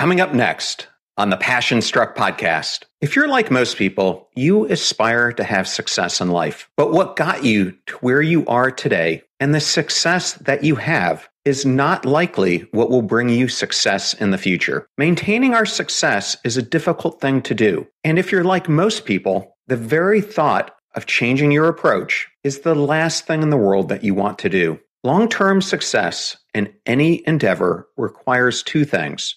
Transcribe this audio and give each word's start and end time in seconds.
Coming 0.00 0.22
up 0.22 0.32
next 0.32 0.86
on 1.18 1.28
the 1.28 1.36
Passion 1.36 1.82
Struck 1.82 2.16
podcast. 2.16 2.84
If 3.02 3.14
you're 3.14 3.28
like 3.28 3.50
most 3.50 3.76
people, 3.76 4.30
you 4.34 4.64
aspire 4.64 5.30
to 5.32 5.44
have 5.44 5.68
success 5.68 6.22
in 6.22 6.30
life. 6.30 6.70
But 6.74 6.90
what 6.90 7.16
got 7.16 7.44
you 7.44 7.76
to 7.88 7.96
where 7.96 8.22
you 8.22 8.46
are 8.46 8.70
today 8.70 9.24
and 9.40 9.54
the 9.54 9.60
success 9.60 10.32
that 10.36 10.64
you 10.64 10.76
have 10.76 11.28
is 11.44 11.66
not 11.66 12.06
likely 12.06 12.60
what 12.72 12.88
will 12.88 13.02
bring 13.02 13.28
you 13.28 13.46
success 13.46 14.14
in 14.14 14.30
the 14.30 14.38
future. 14.38 14.86
Maintaining 14.96 15.52
our 15.52 15.66
success 15.66 16.34
is 16.44 16.56
a 16.56 16.62
difficult 16.62 17.20
thing 17.20 17.42
to 17.42 17.54
do. 17.54 17.86
And 18.02 18.18
if 18.18 18.32
you're 18.32 18.42
like 18.42 18.70
most 18.70 19.04
people, 19.04 19.54
the 19.66 19.76
very 19.76 20.22
thought 20.22 20.74
of 20.94 21.04
changing 21.04 21.52
your 21.52 21.68
approach 21.68 22.26
is 22.42 22.60
the 22.60 22.74
last 22.74 23.26
thing 23.26 23.42
in 23.42 23.50
the 23.50 23.58
world 23.58 23.90
that 23.90 24.02
you 24.02 24.14
want 24.14 24.38
to 24.38 24.48
do. 24.48 24.80
Long 25.04 25.28
term 25.28 25.60
success 25.60 26.38
in 26.54 26.72
any 26.86 27.22
endeavor 27.26 27.86
requires 27.98 28.62
two 28.62 28.86
things 28.86 29.36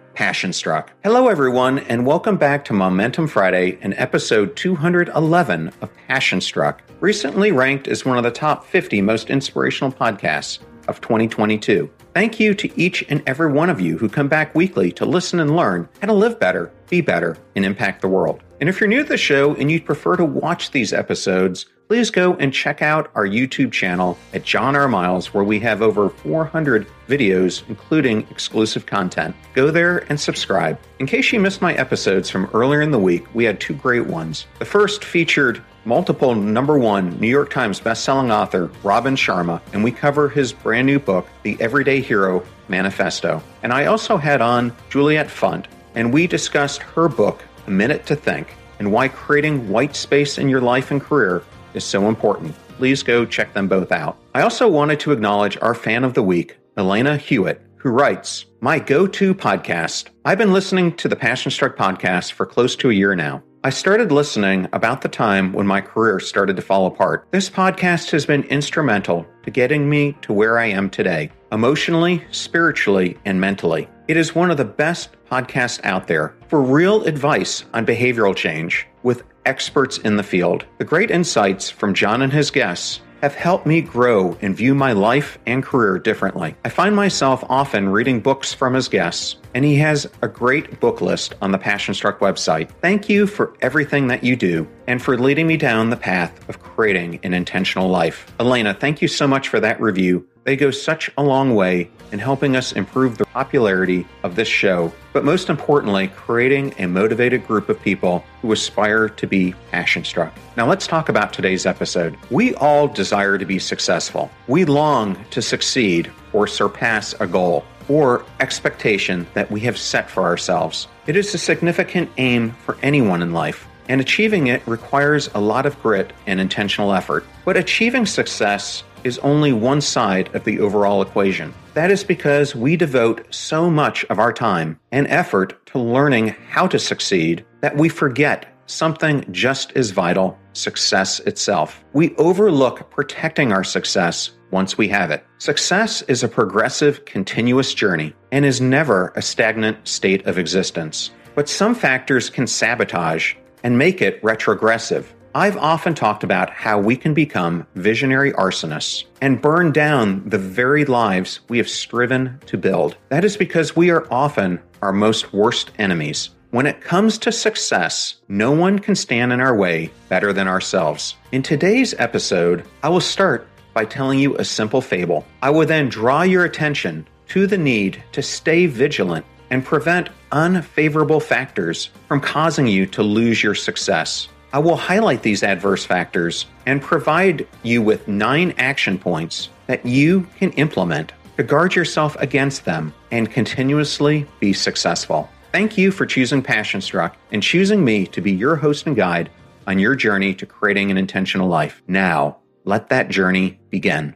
Passion 0.13 0.51
Struck. 0.53 0.91
Hello, 1.03 1.27
everyone, 1.27 1.79
and 1.79 2.05
welcome 2.05 2.37
back 2.37 2.65
to 2.65 2.73
Momentum 2.73 3.27
Friday 3.27 3.77
and 3.81 3.93
episode 3.95 4.55
211 4.55 5.71
of 5.81 5.89
Passion 6.07 6.41
Struck, 6.41 6.81
recently 6.99 7.51
ranked 7.51 7.87
as 7.87 8.05
one 8.05 8.17
of 8.17 8.23
the 8.23 8.31
top 8.31 8.65
50 8.65 9.01
most 9.01 9.29
inspirational 9.29 9.91
podcasts 9.91 10.59
of 10.87 11.01
2022. 11.01 11.89
Thank 12.13 12.39
you 12.39 12.53
to 12.53 12.79
each 12.79 13.05
and 13.09 13.23
every 13.25 13.51
one 13.51 13.69
of 13.69 13.79
you 13.79 13.97
who 13.97 14.09
come 14.09 14.27
back 14.27 14.53
weekly 14.53 14.91
to 14.93 15.05
listen 15.05 15.39
and 15.39 15.55
learn 15.55 15.87
how 16.01 16.07
to 16.07 16.13
live 16.13 16.39
better, 16.39 16.71
be 16.89 16.99
better, 16.99 17.37
and 17.55 17.63
impact 17.63 18.01
the 18.01 18.09
world. 18.09 18.43
And 18.59 18.67
if 18.67 18.79
you're 18.79 18.89
new 18.89 19.03
to 19.03 19.09
the 19.09 19.17
show 19.17 19.55
and 19.55 19.71
you'd 19.71 19.85
prefer 19.85 20.17
to 20.17 20.25
watch 20.25 20.71
these 20.71 20.93
episodes, 20.93 21.67
please 21.91 22.09
go 22.09 22.35
and 22.35 22.53
check 22.53 22.81
out 22.81 23.11
our 23.15 23.27
YouTube 23.27 23.69
channel 23.69 24.17
at 24.31 24.45
John 24.45 24.77
R. 24.77 24.87
Miles, 24.87 25.33
where 25.33 25.43
we 25.43 25.59
have 25.59 25.81
over 25.81 26.09
400 26.09 26.87
videos, 27.09 27.67
including 27.67 28.25
exclusive 28.31 28.85
content. 28.85 29.35
Go 29.55 29.71
there 29.71 30.09
and 30.09 30.17
subscribe. 30.17 30.79
In 30.99 31.05
case 31.05 31.33
you 31.33 31.41
missed 31.41 31.61
my 31.61 31.73
episodes 31.73 32.29
from 32.29 32.49
earlier 32.53 32.81
in 32.81 32.91
the 32.91 32.97
week, 32.97 33.25
we 33.35 33.43
had 33.43 33.59
two 33.59 33.73
great 33.73 34.05
ones. 34.05 34.45
The 34.59 34.63
first 34.63 35.03
featured 35.03 35.61
multiple 35.83 36.33
number 36.33 36.79
one 36.79 37.19
New 37.19 37.27
York 37.27 37.49
Times 37.49 37.81
bestselling 37.81 38.31
author 38.31 38.71
Robin 38.83 39.17
Sharma, 39.17 39.59
and 39.73 39.83
we 39.83 39.91
cover 39.91 40.29
his 40.29 40.53
brand 40.53 40.87
new 40.87 40.97
book, 40.97 41.27
The 41.43 41.59
Everyday 41.59 41.99
Hero 41.99 42.41
Manifesto. 42.69 43.43
And 43.63 43.73
I 43.73 43.87
also 43.87 44.15
had 44.15 44.39
on 44.39 44.73
Juliet 44.89 45.27
Funt, 45.27 45.65
and 45.95 46.13
we 46.13 46.25
discussed 46.25 46.83
her 46.83 47.09
book, 47.09 47.43
A 47.67 47.69
Minute 47.69 48.05
to 48.05 48.15
Think, 48.15 48.55
and 48.79 48.93
why 48.93 49.09
creating 49.09 49.67
white 49.67 49.97
space 49.97 50.37
in 50.37 50.47
your 50.47 50.61
life 50.61 50.89
and 50.89 51.01
career 51.01 51.43
is 51.73 51.83
so 51.83 52.07
important. 52.07 52.55
Please 52.77 53.03
go 53.03 53.25
check 53.25 53.53
them 53.53 53.67
both 53.67 53.91
out. 53.91 54.17
I 54.33 54.41
also 54.41 54.67
wanted 54.67 54.99
to 55.01 55.11
acknowledge 55.11 55.57
our 55.61 55.73
fan 55.75 56.03
of 56.03 56.13
the 56.13 56.23
week, 56.23 56.57
Elena 56.77 57.17
Hewitt, 57.17 57.61
who 57.77 57.89
writes, 57.89 58.45
My 58.59 58.79
go 58.79 59.07
to 59.07 59.33
podcast. 59.33 60.09
I've 60.25 60.37
been 60.37 60.53
listening 60.53 60.95
to 60.97 61.07
the 61.07 61.15
Passion 61.15 61.51
Struck 61.51 61.75
podcast 61.75 62.31
for 62.31 62.45
close 62.45 62.75
to 62.77 62.89
a 62.89 62.93
year 62.93 63.15
now. 63.15 63.43
I 63.63 63.69
started 63.69 64.11
listening 64.11 64.67
about 64.73 65.01
the 65.01 65.07
time 65.07 65.53
when 65.53 65.67
my 65.67 65.81
career 65.81 66.19
started 66.19 66.55
to 66.55 66.63
fall 66.63 66.87
apart. 66.87 67.27
This 67.29 67.47
podcast 67.47 68.09
has 68.09 68.25
been 68.25 68.43
instrumental 68.45 69.25
to 69.43 69.51
getting 69.51 69.87
me 69.87 70.17
to 70.23 70.33
where 70.33 70.57
I 70.57 70.65
am 70.65 70.89
today, 70.89 71.31
emotionally, 71.51 72.23
spiritually, 72.31 73.19
and 73.25 73.39
mentally. 73.39 73.87
It 74.07 74.17
is 74.17 74.33
one 74.33 74.49
of 74.49 74.57
the 74.57 74.65
best 74.65 75.09
podcasts 75.29 75.79
out 75.83 76.07
there 76.07 76.33
for 76.47 76.59
real 76.59 77.03
advice 77.03 77.63
on 77.75 77.85
behavioral 77.85 78.35
change 78.35 78.87
with 79.03 79.23
experts 79.45 79.97
in 79.99 80.17
the 80.17 80.23
field. 80.23 80.65
The 80.77 80.85
great 80.85 81.11
insights 81.11 81.69
from 81.69 81.93
John 81.93 82.21
and 82.21 82.33
his 82.33 82.51
guests 82.51 83.01
have 83.21 83.35
helped 83.35 83.65
me 83.65 83.81
grow 83.81 84.35
and 84.41 84.55
view 84.55 84.73
my 84.73 84.93
life 84.93 85.37
and 85.45 85.63
career 85.63 85.99
differently. 85.99 86.55
I 86.65 86.69
find 86.69 86.95
myself 86.95 87.43
often 87.49 87.89
reading 87.89 88.19
books 88.19 88.53
from 88.53 88.73
his 88.73 88.87
guests, 88.87 89.35
and 89.53 89.63
he 89.63 89.75
has 89.75 90.09
a 90.21 90.27
great 90.27 90.79
book 90.79 91.01
list 91.01 91.35
on 91.41 91.51
the 91.51 91.57
Passion 91.57 91.93
Struck 91.93 92.19
website. 92.19 92.71
Thank 92.81 93.09
you 93.09 93.27
for 93.27 93.53
everything 93.61 94.07
that 94.07 94.23
you 94.23 94.35
do 94.35 94.67
and 94.91 95.01
for 95.01 95.17
leading 95.17 95.47
me 95.47 95.55
down 95.55 95.89
the 95.89 95.95
path 95.95 96.49
of 96.49 96.61
creating 96.61 97.17
an 97.23 97.33
intentional 97.33 97.87
life. 97.87 98.29
Elena, 98.41 98.73
thank 98.73 99.01
you 99.01 99.07
so 99.07 99.25
much 99.25 99.47
for 99.47 99.57
that 99.57 99.79
review. 99.79 100.27
They 100.43 100.57
go 100.57 100.69
such 100.69 101.09
a 101.17 101.23
long 101.23 101.55
way 101.55 101.89
in 102.11 102.19
helping 102.19 102.57
us 102.57 102.73
improve 102.73 103.17
the 103.17 103.25
popularity 103.27 104.05
of 104.23 104.35
this 104.35 104.49
show, 104.49 104.91
but 105.13 105.23
most 105.23 105.49
importantly, 105.49 106.09
creating 106.09 106.73
a 106.77 106.87
motivated 106.87 107.47
group 107.47 107.69
of 107.69 107.81
people 107.81 108.25
who 108.41 108.51
aspire 108.51 109.07
to 109.07 109.27
be 109.27 109.55
passion 109.71 110.03
struck. 110.03 110.37
Now, 110.57 110.67
let's 110.67 110.87
talk 110.87 111.07
about 111.07 111.31
today's 111.31 111.65
episode. 111.65 112.17
We 112.29 112.53
all 112.55 112.89
desire 112.89 113.37
to 113.37 113.45
be 113.45 113.59
successful. 113.59 114.29
We 114.47 114.65
long 114.65 115.23
to 115.29 115.41
succeed 115.41 116.11
or 116.33 116.47
surpass 116.47 117.15
a 117.21 117.27
goal 117.27 117.63
or 117.87 118.25
expectation 118.41 119.25
that 119.35 119.49
we 119.49 119.61
have 119.61 119.77
set 119.77 120.09
for 120.09 120.23
ourselves. 120.23 120.89
It 121.07 121.15
is 121.15 121.33
a 121.33 121.37
significant 121.37 122.09
aim 122.17 122.51
for 122.65 122.77
anyone 122.81 123.21
in 123.21 123.31
life 123.31 123.69
and 123.89 124.01
achieving 124.01 124.47
it 124.47 124.65
requires 124.67 125.29
a 125.33 125.41
lot 125.41 125.65
of 125.65 125.81
grit 125.81 126.13
and 126.27 126.39
intentional 126.39 126.93
effort. 126.93 127.25
But 127.45 127.57
achieving 127.57 128.05
success 128.05 128.83
is 129.03 129.17
only 129.19 129.51
one 129.53 129.81
side 129.81 130.33
of 130.35 130.43
the 130.43 130.59
overall 130.59 131.01
equation. 131.01 131.53
That 131.73 131.91
is 131.91 132.03
because 132.03 132.55
we 132.55 132.75
devote 132.75 133.25
so 133.33 133.69
much 133.69 134.05
of 134.05 134.19
our 134.19 134.33
time 134.33 134.79
and 134.91 135.07
effort 135.07 135.65
to 135.67 135.79
learning 135.79 136.35
how 136.49 136.67
to 136.67 136.79
succeed 136.79 137.45
that 137.61 137.77
we 137.77 137.89
forget 137.89 138.47
something 138.67 139.25
just 139.31 139.71
as 139.73 139.91
vital 139.91 140.37
success 140.53 141.19
itself. 141.21 141.83
We 141.93 142.15
overlook 142.15 142.89
protecting 142.89 143.51
our 143.51 143.63
success 143.63 144.31
once 144.51 144.77
we 144.77 144.87
have 144.89 145.11
it. 145.11 145.25
Success 145.37 146.01
is 146.03 146.23
a 146.23 146.27
progressive, 146.27 147.05
continuous 147.05 147.73
journey 147.73 148.13
and 148.31 148.45
is 148.45 148.61
never 148.61 149.13
a 149.15 149.21
stagnant 149.21 149.87
state 149.87 150.25
of 150.25 150.37
existence. 150.37 151.11
But 151.35 151.47
some 151.47 151.73
factors 151.73 152.29
can 152.29 152.47
sabotage 152.47 153.35
and 153.63 153.77
make 153.77 154.01
it 154.01 154.23
retrogressive. 154.23 155.13
I've 155.33 155.55
often 155.55 155.93
talked 155.93 156.25
about 156.25 156.49
how 156.49 156.77
we 156.77 156.97
can 156.97 157.13
become 157.13 157.65
visionary 157.75 158.33
arsonists 158.33 159.05
and 159.21 159.41
burn 159.41 159.71
down 159.71 160.27
the 160.27 160.37
very 160.37 160.83
lives 160.83 161.39
we 161.47 161.57
have 161.57 161.69
striven 161.69 162.37
to 162.47 162.57
build. 162.57 162.97
That 163.09 163.23
is 163.23 163.37
because 163.37 163.75
we 163.75 163.91
are 163.91 164.11
often 164.11 164.59
our 164.81 164.91
most 164.91 165.31
worst 165.31 165.71
enemies. 165.77 166.31
When 166.49 166.65
it 166.65 166.81
comes 166.81 167.17
to 167.19 167.31
success, 167.31 168.15
no 168.27 168.51
one 168.51 168.77
can 168.77 168.93
stand 168.93 169.31
in 169.31 169.39
our 169.39 169.55
way 169.55 169.89
better 170.09 170.33
than 170.33 170.49
ourselves. 170.49 171.15
In 171.31 171.41
today's 171.41 171.93
episode, 171.97 172.65
I 172.83 172.89
will 172.89 172.99
start 172.99 173.47
by 173.73 173.85
telling 173.85 174.19
you 174.19 174.35
a 174.35 174.43
simple 174.43 174.81
fable. 174.81 175.25
I 175.41 175.49
will 175.49 175.65
then 175.65 175.87
draw 175.87 176.23
your 176.23 176.43
attention 176.43 177.07
to 177.29 177.47
the 177.47 177.57
need 177.57 178.03
to 178.11 178.21
stay 178.21 178.65
vigilant 178.65 179.25
and 179.51 179.63
prevent 179.63 180.09
unfavorable 180.31 181.19
factors 181.19 181.91
from 182.07 182.19
causing 182.19 182.65
you 182.65 182.87
to 182.87 183.03
lose 183.03 183.43
your 183.43 183.53
success. 183.53 184.29
I 184.53 184.59
will 184.59 184.75
highlight 184.75 185.21
these 185.21 185.43
adverse 185.43 185.85
factors 185.85 186.47
and 186.65 186.81
provide 186.81 187.47
you 187.61 187.81
with 187.81 188.07
nine 188.07 188.53
action 188.57 188.97
points 188.97 189.49
that 189.67 189.85
you 189.85 190.27
can 190.37 190.51
implement 190.53 191.13
to 191.37 191.43
guard 191.43 191.75
yourself 191.75 192.15
against 192.19 192.65
them 192.65 192.93
and 193.11 193.31
continuously 193.31 194.25
be 194.39 194.53
successful. 194.53 195.29
Thank 195.51 195.77
you 195.77 195.91
for 195.91 196.05
choosing 196.05 196.41
Passion 196.41 196.81
Struck 196.81 197.15
and 197.31 197.43
choosing 197.43 197.83
me 197.83 198.07
to 198.07 198.21
be 198.21 198.31
your 198.31 198.55
host 198.55 198.87
and 198.87 198.95
guide 198.95 199.29
on 199.67 199.79
your 199.79 199.95
journey 199.95 200.33
to 200.35 200.45
creating 200.45 200.91
an 200.91 200.97
intentional 200.97 201.47
life. 201.47 201.81
Now, 201.87 202.37
let 202.63 202.89
that 202.89 203.09
journey 203.09 203.59
begin. 203.69 204.15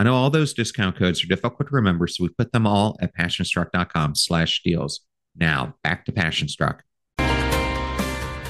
I 0.00 0.02
know 0.02 0.14
all 0.14 0.30
those 0.30 0.54
discount 0.54 0.96
codes 0.96 1.22
are 1.22 1.26
difficult 1.26 1.68
to 1.68 1.74
remember, 1.74 2.06
so 2.06 2.24
we 2.24 2.30
put 2.30 2.52
them 2.52 2.66
all 2.66 2.96
at 3.02 3.14
passionstruck.com 3.14 4.14
slash 4.14 4.62
deals. 4.62 5.00
Now, 5.36 5.74
back 5.84 6.06
to 6.06 6.12
Passionstruck. 6.12 6.78